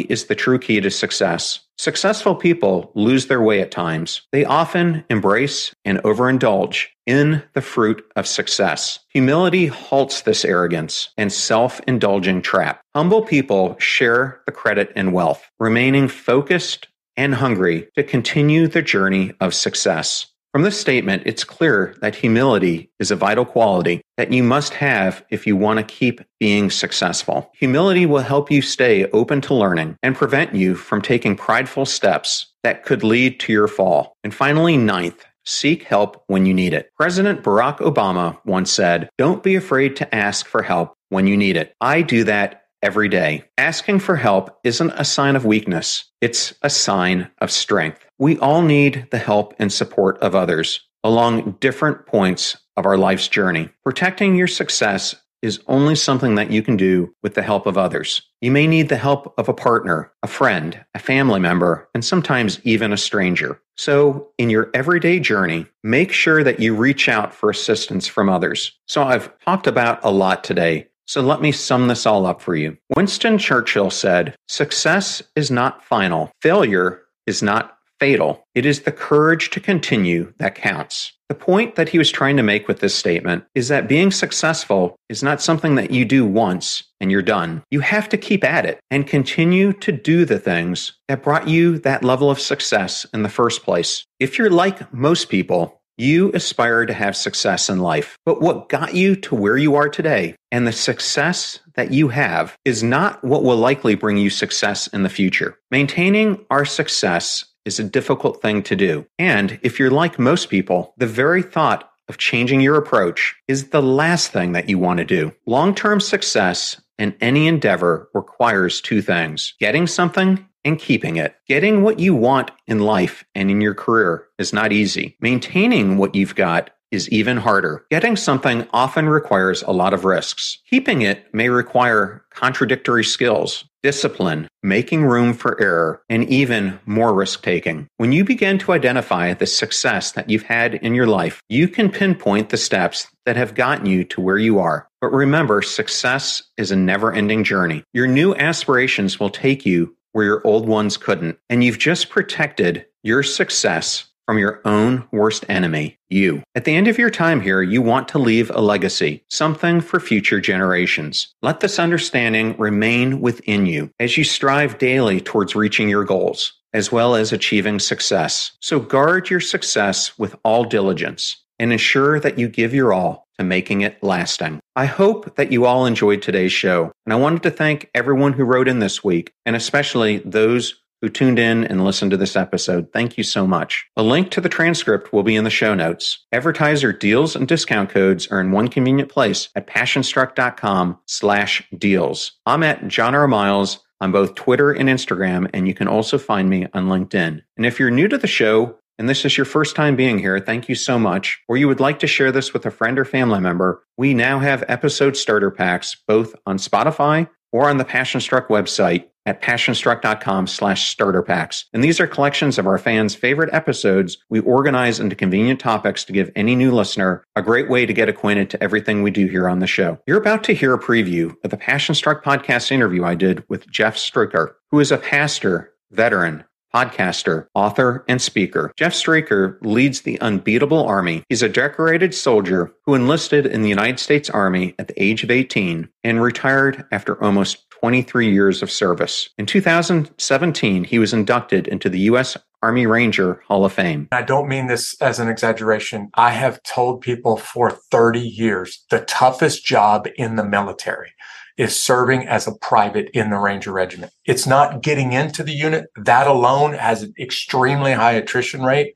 is 0.00 0.26
the 0.26 0.34
true 0.34 0.58
key 0.58 0.80
to 0.80 0.90
success. 0.90 1.60
Successful 1.78 2.34
people 2.34 2.90
lose 2.94 3.26
their 3.26 3.42
way 3.42 3.60
at 3.60 3.70
times. 3.70 4.22
They 4.32 4.44
often 4.44 5.04
embrace 5.10 5.74
and 5.84 5.98
overindulge 5.98 6.86
in 7.06 7.42
the 7.52 7.60
fruit 7.60 8.04
of 8.16 8.26
success. 8.26 8.98
Humility 9.08 9.66
halts 9.66 10.22
this 10.22 10.44
arrogance 10.44 11.10
and 11.16 11.32
self 11.32 11.80
indulging 11.86 12.40
trap. 12.40 12.80
Humble 12.94 13.22
people 13.22 13.76
share 13.78 14.40
the 14.46 14.52
credit 14.52 14.92
and 14.96 15.12
wealth, 15.12 15.50
remaining 15.58 16.08
focused 16.08 16.88
and 17.16 17.34
hungry 17.34 17.88
to 17.94 18.02
continue 18.02 18.68
the 18.68 18.82
journey 18.82 19.32
of 19.40 19.54
success. 19.54 20.26
From 20.56 20.62
this 20.62 20.80
statement, 20.80 21.24
it's 21.26 21.44
clear 21.44 21.94
that 22.00 22.14
humility 22.14 22.90
is 22.98 23.10
a 23.10 23.14
vital 23.14 23.44
quality 23.44 24.00
that 24.16 24.32
you 24.32 24.42
must 24.42 24.72
have 24.72 25.22
if 25.28 25.46
you 25.46 25.54
want 25.54 25.78
to 25.78 25.84
keep 25.84 26.22
being 26.40 26.70
successful. 26.70 27.52
Humility 27.58 28.06
will 28.06 28.22
help 28.22 28.50
you 28.50 28.62
stay 28.62 29.04
open 29.10 29.42
to 29.42 29.54
learning 29.54 29.98
and 30.02 30.16
prevent 30.16 30.54
you 30.54 30.74
from 30.74 31.02
taking 31.02 31.36
prideful 31.36 31.84
steps 31.84 32.54
that 32.62 32.86
could 32.86 33.04
lead 33.04 33.38
to 33.40 33.52
your 33.52 33.68
fall. 33.68 34.16
And 34.24 34.34
finally, 34.34 34.78
ninth, 34.78 35.26
seek 35.44 35.82
help 35.82 36.24
when 36.26 36.46
you 36.46 36.54
need 36.54 36.72
it. 36.72 36.90
President 36.96 37.42
Barack 37.42 37.80
Obama 37.80 38.38
once 38.46 38.70
said, 38.70 39.10
Don't 39.18 39.42
be 39.42 39.56
afraid 39.56 39.94
to 39.96 40.14
ask 40.14 40.46
for 40.46 40.62
help 40.62 40.94
when 41.10 41.26
you 41.26 41.36
need 41.36 41.58
it. 41.58 41.74
I 41.82 42.00
do 42.00 42.24
that 42.24 42.62
every 42.86 43.08
day. 43.08 43.42
Asking 43.58 43.98
for 43.98 44.14
help 44.14 44.60
isn't 44.62 44.92
a 44.94 45.04
sign 45.04 45.34
of 45.34 45.44
weakness, 45.44 46.04
it's 46.20 46.54
a 46.62 46.70
sign 46.70 47.28
of 47.40 47.50
strength. 47.50 48.06
We 48.16 48.38
all 48.38 48.62
need 48.62 49.08
the 49.10 49.18
help 49.18 49.54
and 49.58 49.72
support 49.72 50.18
of 50.18 50.36
others 50.36 50.86
along 51.02 51.56
different 51.58 52.06
points 52.06 52.56
of 52.76 52.86
our 52.86 52.96
life's 52.96 53.26
journey. 53.26 53.70
Protecting 53.82 54.36
your 54.36 54.46
success 54.46 55.16
is 55.42 55.60
only 55.66 55.96
something 55.96 56.36
that 56.36 56.52
you 56.52 56.62
can 56.62 56.76
do 56.76 57.12
with 57.24 57.34
the 57.34 57.42
help 57.42 57.66
of 57.66 57.76
others. 57.76 58.22
You 58.40 58.52
may 58.52 58.68
need 58.68 58.88
the 58.88 58.96
help 58.96 59.34
of 59.36 59.48
a 59.48 59.54
partner, 59.54 60.12
a 60.22 60.28
friend, 60.28 60.84
a 60.94 61.00
family 61.00 61.40
member, 61.40 61.88
and 61.92 62.04
sometimes 62.04 62.60
even 62.62 62.92
a 62.92 62.96
stranger. 62.96 63.60
So, 63.76 64.28
in 64.38 64.48
your 64.48 64.70
everyday 64.74 65.20
journey, 65.20 65.66
make 65.82 66.12
sure 66.12 66.42
that 66.44 66.60
you 66.60 66.74
reach 66.74 67.08
out 67.08 67.34
for 67.34 67.50
assistance 67.50 68.06
from 68.06 68.28
others. 68.28 68.72
So, 68.86 69.02
I've 69.02 69.36
talked 69.40 69.66
about 69.66 70.00
a 70.02 70.10
lot 70.10 70.42
today, 70.42 70.88
so 71.06 71.20
let 71.20 71.40
me 71.40 71.52
sum 71.52 71.88
this 71.88 72.06
all 72.06 72.26
up 72.26 72.40
for 72.40 72.54
you. 72.54 72.76
Winston 72.94 73.38
Churchill 73.38 73.90
said, 73.90 74.34
Success 74.48 75.22
is 75.34 75.50
not 75.50 75.84
final, 75.84 76.30
failure 76.42 77.02
is 77.26 77.42
not 77.42 77.76
fatal. 77.98 78.44
It 78.54 78.66
is 78.66 78.82
the 78.82 78.92
courage 78.92 79.50
to 79.50 79.60
continue 79.60 80.32
that 80.38 80.54
counts. 80.54 81.12
The 81.28 81.34
point 81.34 81.74
that 81.74 81.88
he 81.88 81.98
was 81.98 82.10
trying 82.10 82.36
to 82.36 82.42
make 82.42 82.68
with 82.68 82.78
this 82.78 82.94
statement 82.94 83.44
is 83.54 83.66
that 83.68 83.88
being 83.88 84.12
successful 84.12 84.94
is 85.08 85.24
not 85.24 85.42
something 85.42 85.74
that 85.74 85.90
you 85.90 86.04
do 86.04 86.24
once 86.24 86.84
and 87.00 87.10
you're 87.10 87.22
done. 87.22 87.64
You 87.70 87.80
have 87.80 88.08
to 88.10 88.16
keep 88.16 88.44
at 88.44 88.64
it 88.64 88.78
and 88.92 89.08
continue 89.08 89.72
to 89.72 89.90
do 89.90 90.24
the 90.24 90.38
things 90.38 90.92
that 91.08 91.24
brought 91.24 91.48
you 91.48 91.78
that 91.80 92.04
level 92.04 92.30
of 92.30 92.38
success 92.38 93.06
in 93.12 93.22
the 93.24 93.28
first 93.28 93.64
place. 93.64 94.04
If 94.20 94.38
you're 94.38 94.50
like 94.50 94.92
most 94.92 95.28
people, 95.28 95.75
you 95.96 96.30
aspire 96.32 96.86
to 96.86 96.92
have 96.92 97.16
success 97.16 97.68
in 97.68 97.80
life, 97.80 98.18
but 98.24 98.40
what 98.40 98.68
got 98.68 98.94
you 98.94 99.16
to 99.16 99.34
where 99.34 99.56
you 99.56 99.74
are 99.74 99.88
today 99.88 100.36
and 100.50 100.66
the 100.66 100.72
success 100.72 101.60
that 101.74 101.92
you 101.92 102.08
have 102.08 102.56
is 102.64 102.82
not 102.82 103.22
what 103.24 103.44
will 103.44 103.56
likely 103.56 103.94
bring 103.94 104.16
you 104.16 104.30
success 104.30 104.86
in 104.88 105.02
the 105.02 105.08
future. 105.08 105.58
Maintaining 105.70 106.44
our 106.50 106.64
success 106.64 107.44
is 107.64 107.78
a 107.78 107.84
difficult 107.84 108.40
thing 108.40 108.62
to 108.62 108.76
do. 108.76 109.06
And 109.18 109.58
if 109.62 109.78
you're 109.78 109.90
like 109.90 110.18
most 110.18 110.48
people, 110.48 110.94
the 110.96 111.06
very 111.06 111.42
thought 111.42 111.90
of 112.08 112.18
changing 112.18 112.60
your 112.60 112.76
approach 112.76 113.34
is 113.48 113.70
the 113.70 113.82
last 113.82 114.30
thing 114.30 114.52
that 114.52 114.68
you 114.68 114.78
want 114.78 114.98
to 114.98 115.04
do. 115.04 115.32
Long 115.46 115.74
term 115.74 116.00
success 116.00 116.80
in 116.98 117.14
any 117.20 117.46
endeavor 117.46 118.08
requires 118.14 118.80
two 118.80 119.02
things 119.02 119.54
getting 119.60 119.86
something 119.86 120.46
and 120.64 120.78
keeping 120.80 121.16
it. 121.16 121.36
Getting 121.46 121.82
what 121.82 122.00
you 122.00 122.14
want 122.14 122.50
in 122.66 122.80
life 122.80 123.24
and 123.34 123.50
in 123.50 123.60
your 123.60 123.74
career 123.74 124.26
is 124.38 124.52
not 124.52 124.72
easy. 124.72 125.16
Maintaining 125.20 125.96
what 125.96 126.16
you've 126.16 126.34
got 126.34 126.70
is 126.90 127.08
even 127.10 127.36
harder. 127.36 127.84
Getting 127.90 128.16
something 128.16 128.66
often 128.72 129.08
requires 129.08 129.62
a 129.62 129.70
lot 129.70 129.94
of 129.94 130.04
risks. 130.04 130.58
Keeping 130.68 131.02
it 131.02 131.32
may 131.32 131.48
require 131.48 132.24
contradictory 132.30 133.04
skills, 133.04 133.64
discipline, 133.86 134.48
making 134.64 135.04
room 135.04 135.32
for 135.32 135.60
error, 135.62 136.02
and 136.08 136.28
even 136.28 136.76
more 136.86 137.14
risk 137.14 137.44
taking. 137.44 137.86
When 137.98 138.10
you 138.10 138.24
begin 138.24 138.58
to 138.58 138.72
identify 138.72 139.32
the 139.32 139.46
success 139.46 140.10
that 140.10 140.28
you've 140.28 140.42
had 140.42 140.74
in 140.74 140.96
your 140.96 141.06
life, 141.06 141.40
you 141.48 141.68
can 141.68 141.92
pinpoint 141.92 142.48
the 142.48 142.56
steps 142.56 143.06
that 143.26 143.36
have 143.36 143.54
gotten 143.54 143.86
you 143.86 144.02
to 144.06 144.20
where 144.20 144.38
you 144.38 144.58
are. 144.58 144.88
But 145.00 145.12
remember, 145.12 145.62
success 145.62 146.42
is 146.56 146.72
a 146.72 146.76
never 146.76 147.12
ending 147.12 147.44
journey. 147.44 147.84
Your 147.92 148.08
new 148.08 148.34
aspirations 148.34 149.20
will 149.20 149.30
take 149.30 149.64
you 149.64 149.94
where 150.10 150.24
your 150.24 150.44
old 150.44 150.66
ones 150.66 150.96
couldn't. 150.96 151.38
And 151.48 151.62
you've 151.62 151.78
just 151.78 152.10
protected 152.10 152.86
your 153.04 153.22
success 153.22 154.06
from 154.26 154.38
your 154.38 154.60
own 154.64 155.06
worst 155.12 155.44
enemy, 155.48 155.98
you. 156.08 156.42
At 156.54 156.64
the 156.64 156.74
end 156.74 156.88
of 156.88 156.98
your 156.98 157.10
time 157.10 157.40
here, 157.40 157.62
you 157.62 157.80
want 157.80 158.08
to 158.08 158.18
leave 158.18 158.50
a 158.50 158.60
legacy, 158.60 159.24
something 159.30 159.80
for 159.80 160.00
future 160.00 160.40
generations. 160.40 161.28
Let 161.42 161.60
this 161.60 161.78
understanding 161.78 162.56
remain 162.58 163.20
within 163.20 163.66
you 163.66 163.90
as 164.00 164.16
you 164.16 164.24
strive 164.24 164.78
daily 164.78 165.20
towards 165.20 165.54
reaching 165.54 165.88
your 165.88 166.04
goals, 166.04 166.52
as 166.72 166.90
well 166.90 167.14
as 167.14 167.32
achieving 167.32 167.78
success. 167.78 168.52
So 168.60 168.80
guard 168.80 169.30
your 169.30 169.40
success 169.40 170.18
with 170.18 170.34
all 170.44 170.64
diligence 170.64 171.36
and 171.58 171.72
ensure 171.72 172.20
that 172.20 172.38
you 172.38 172.48
give 172.48 172.74
your 172.74 172.92
all 172.92 173.26
to 173.38 173.44
making 173.44 173.82
it 173.82 174.02
lasting. 174.02 174.60
I 174.74 174.86
hope 174.86 175.36
that 175.36 175.52
you 175.52 175.66
all 175.66 175.86
enjoyed 175.86 176.22
today's 176.22 176.52
show, 176.52 176.92
and 177.04 177.12
I 177.12 177.16
wanted 177.16 177.42
to 177.44 177.50
thank 177.50 177.90
everyone 177.94 178.32
who 178.32 178.44
wrote 178.44 178.68
in 178.68 178.78
this 178.78 179.04
week, 179.04 179.32
and 179.44 179.54
especially 179.56 180.18
those 180.18 180.82
who 181.00 181.08
tuned 181.08 181.38
in 181.38 181.64
and 181.64 181.84
listened 181.84 182.10
to 182.10 182.16
this 182.16 182.36
episode. 182.36 182.92
Thank 182.92 183.18
you 183.18 183.24
so 183.24 183.46
much. 183.46 183.86
A 183.96 184.02
link 184.02 184.30
to 184.30 184.40
the 184.40 184.48
transcript 184.48 185.12
will 185.12 185.22
be 185.22 185.36
in 185.36 185.44
the 185.44 185.50
show 185.50 185.74
notes. 185.74 186.24
Advertiser 186.32 186.92
deals 186.92 187.36
and 187.36 187.46
discount 187.46 187.90
codes 187.90 188.26
are 188.28 188.40
in 188.40 188.52
one 188.52 188.68
convenient 188.68 189.10
place 189.10 189.48
at 189.54 189.66
passionstruck.com 189.66 190.98
slash 191.06 191.62
deals. 191.76 192.32
I'm 192.46 192.62
at 192.62 192.88
John 192.88 193.14
R. 193.14 193.28
Miles 193.28 193.80
on 194.00 194.12
both 194.12 194.34
Twitter 194.34 194.72
and 194.72 194.88
Instagram, 194.88 195.48
and 195.54 195.66
you 195.66 195.74
can 195.74 195.88
also 195.88 196.18
find 196.18 196.48
me 196.48 196.66
on 196.72 196.86
LinkedIn. 196.86 197.42
And 197.56 197.66
if 197.66 197.78
you're 197.78 197.90
new 197.90 198.08
to 198.08 198.18
the 198.18 198.26
show, 198.26 198.76
and 198.98 199.08
this 199.08 199.24
is 199.24 199.36
your 199.36 199.44
first 199.44 199.76
time 199.76 199.96
being 199.96 200.18
here, 200.18 200.38
thank 200.40 200.68
you 200.68 200.74
so 200.74 200.98
much. 200.98 201.40
Or 201.48 201.56
you 201.56 201.68
would 201.68 201.80
like 201.80 201.98
to 202.00 202.06
share 202.06 202.32
this 202.32 202.52
with 202.52 202.64
a 202.66 202.70
friend 202.70 202.98
or 202.98 203.04
family 203.04 203.40
member, 203.40 203.82
we 203.96 204.14
now 204.14 204.38
have 204.38 204.64
episode 204.68 205.16
starter 205.16 205.50
packs 205.50 205.96
both 206.06 206.34
on 206.46 206.58
Spotify 206.58 207.28
or 207.52 207.68
on 207.68 207.78
the 207.78 207.84
Passion 207.84 208.20
Struck 208.20 208.48
website 208.48 209.06
at 209.26 209.42
passionstruck.com 209.42 210.46
slash 210.46 210.88
starter 210.88 211.22
packs. 211.22 211.66
And 211.72 211.82
these 211.82 212.00
are 212.00 212.06
collections 212.06 212.58
of 212.58 212.66
our 212.66 212.78
fans' 212.78 213.14
favorite 213.14 213.52
episodes 213.52 214.18
we 214.30 214.40
organize 214.40 215.00
into 215.00 215.16
convenient 215.16 215.60
topics 215.60 216.04
to 216.04 216.12
give 216.12 216.30
any 216.36 216.54
new 216.54 216.70
listener 216.70 217.24
a 217.34 217.42
great 217.42 217.68
way 217.68 217.84
to 217.86 217.92
get 217.92 218.08
acquainted 218.08 218.50
to 218.50 218.62
everything 218.62 219.02
we 219.02 219.10
do 219.10 219.26
here 219.26 219.48
on 219.48 219.58
the 219.58 219.66
show. 219.66 219.98
You're 220.06 220.20
about 220.20 220.44
to 220.44 220.54
hear 220.54 220.72
a 220.72 220.78
preview 220.78 221.34
of 221.42 221.50
the 221.50 221.56
Passion 221.56 221.94
Struck 221.94 222.24
podcast 222.24 222.70
interview 222.70 223.04
I 223.04 223.16
did 223.16 223.44
with 223.48 223.68
Jeff 223.68 223.96
Struecker, 223.96 224.54
who 224.70 224.78
is 224.78 224.92
a 224.92 224.98
pastor, 224.98 225.72
veteran, 225.90 226.44
podcaster, 226.76 227.46
author, 227.54 228.04
and 228.06 228.20
speaker. 228.20 228.70
Jeff 228.76 228.92
Struecker 228.92 229.56
leads 229.62 230.02
the 230.02 230.20
Unbeatable 230.20 230.84
Army. 230.84 231.22
He's 231.30 231.42
a 231.42 231.48
decorated 231.48 232.14
soldier 232.14 232.70
who 232.84 232.94
enlisted 232.94 233.46
in 233.46 233.62
the 233.62 233.68
United 233.70 233.98
States 233.98 234.28
Army 234.28 234.74
at 234.78 234.88
the 234.88 235.02
age 235.02 235.24
of 235.24 235.30
18 235.30 235.88
and 236.04 236.22
retired 236.22 236.84
after 236.92 237.22
almost 237.24 237.64
23 237.80 238.30
years 238.30 238.62
of 238.62 238.70
service. 238.70 239.30
In 239.38 239.46
2017, 239.46 240.84
he 240.84 240.98
was 240.98 241.14
inducted 241.14 241.66
into 241.66 241.88
the 241.88 242.00
U.S. 242.00 242.36
Army 242.62 242.86
Ranger 242.86 243.42
Hall 243.48 243.64
of 243.64 243.72
Fame. 243.72 244.08
I 244.12 244.20
don't 244.22 244.48
mean 244.48 244.66
this 244.66 245.00
as 245.00 245.18
an 245.18 245.28
exaggeration. 245.28 246.10
I 246.14 246.32
have 246.32 246.62
told 246.62 247.00
people 247.00 247.38
for 247.38 247.70
30 247.70 248.20
years 248.20 248.84
the 248.90 249.00
toughest 249.00 249.64
job 249.64 250.08
in 250.16 250.36
the 250.36 250.44
military 250.44 251.12
is 251.56 251.78
serving 251.78 252.26
as 252.26 252.46
a 252.46 252.54
private 252.54 253.08
in 253.14 253.30
the 253.30 253.38
Ranger 253.38 253.72
Regiment. 253.72 254.12
It's 254.26 254.46
not 254.46 254.82
getting 254.82 255.12
into 255.12 255.42
the 255.42 255.52
unit. 255.52 255.86
That 255.96 256.26
alone 256.26 256.74
has 256.74 257.02
an 257.02 257.14
extremely 257.18 257.92
high 257.92 258.12
attrition 258.12 258.62
rate. 258.62 258.94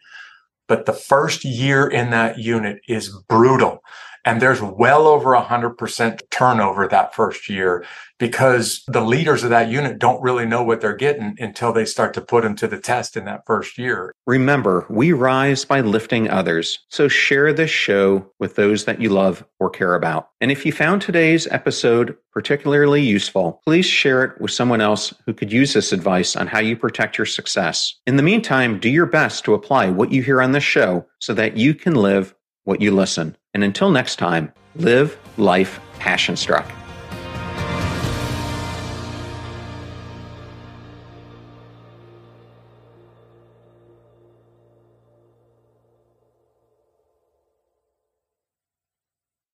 But 0.68 0.86
the 0.86 0.92
first 0.92 1.44
year 1.44 1.86
in 1.86 2.10
that 2.10 2.38
unit 2.38 2.80
is 2.86 3.10
brutal. 3.28 3.80
And 4.24 4.40
there's 4.40 4.62
well 4.62 5.06
over 5.06 5.30
100% 5.30 6.20
turnover 6.30 6.86
that 6.88 7.14
first 7.14 7.48
year 7.48 7.84
because 8.18 8.82
the 8.86 9.00
leaders 9.00 9.42
of 9.42 9.50
that 9.50 9.70
unit 9.70 9.98
don't 9.98 10.22
really 10.22 10.44
know 10.44 10.62
what 10.62 10.82
they're 10.82 10.94
getting 10.94 11.34
until 11.38 11.72
they 11.72 11.86
start 11.86 12.12
to 12.14 12.20
put 12.20 12.42
them 12.42 12.54
to 12.54 12.68
the 12.68 12.78
test 12.78 13.16
in 13.16 13.24
that 13.24 13.46
first 13.46 13.78
year. 13.78 14.12
Remember, 14.26 14.86
we 14.90 15.12
rise 15.12 15.64
by 15.64 15.80
lifting 15.80 16.28
others. 16.28 16.78
So 16.90 17.08
share 17.08 17.52
this 17.52 17.70
show 17.70 18.30
with 18.38 18.56
those 18.56 18.84
that 18.84 19.00
you 19.00 19.08
love 19.08 19.42
or 19.58 19.70
care 19.70 19.94
about. 19.94 20.28
And 20.42 20.52
if 20.52 20.66
you 20.66 20.72
found 20.72 21.00
today's 21.00 21.46
episode 21.46 22.14
particularly 22.32 23.02
useful, 23.02 23.60
please 23.64 23.86
share 23.86 24.22
it 24.22 24.40
with 24.40 24.50
someone 24.50 24.80
else 24.80 25.14
who 25.24 25.32
could 25.32 25.50
use 25.50 25.72
this 25.72 25.92
advice 25.92 26.36
on 26.36 26.46
how 26.46 26.60
you 26.60 26.76
protect 26.76 27.16
your 27.18 27.26
success. 27.26 27.94
In 28.06 28.16
the 28.16 28.22
meantime, 28.22 28.78
do 28.78 28.88
your 28.88 29.06
best 29.06 29.44
to 29.44 29.54
apply 29.54 29.88
what 29.88 30.12
you 30.12 30.22
hear 30.22 30.42
on 30.42 30.52
this 30.52 30.62
show 30.62 31.06
so 31.18 31.34
that 31.34 31.56
you 31.56 31.74
can 31.74 31.94
live 31.94 32.34
what 32.70 32.80
you 32.80 32.92
listen. 32.92 33.36
And 33.52 33.64
until 33.64 33.90
next 33.90 34.14
time, 34.16 34.52
live 34.76 35.18
life 35.36 35.80
passion 35.98 36.36
struck. 36.36 36.79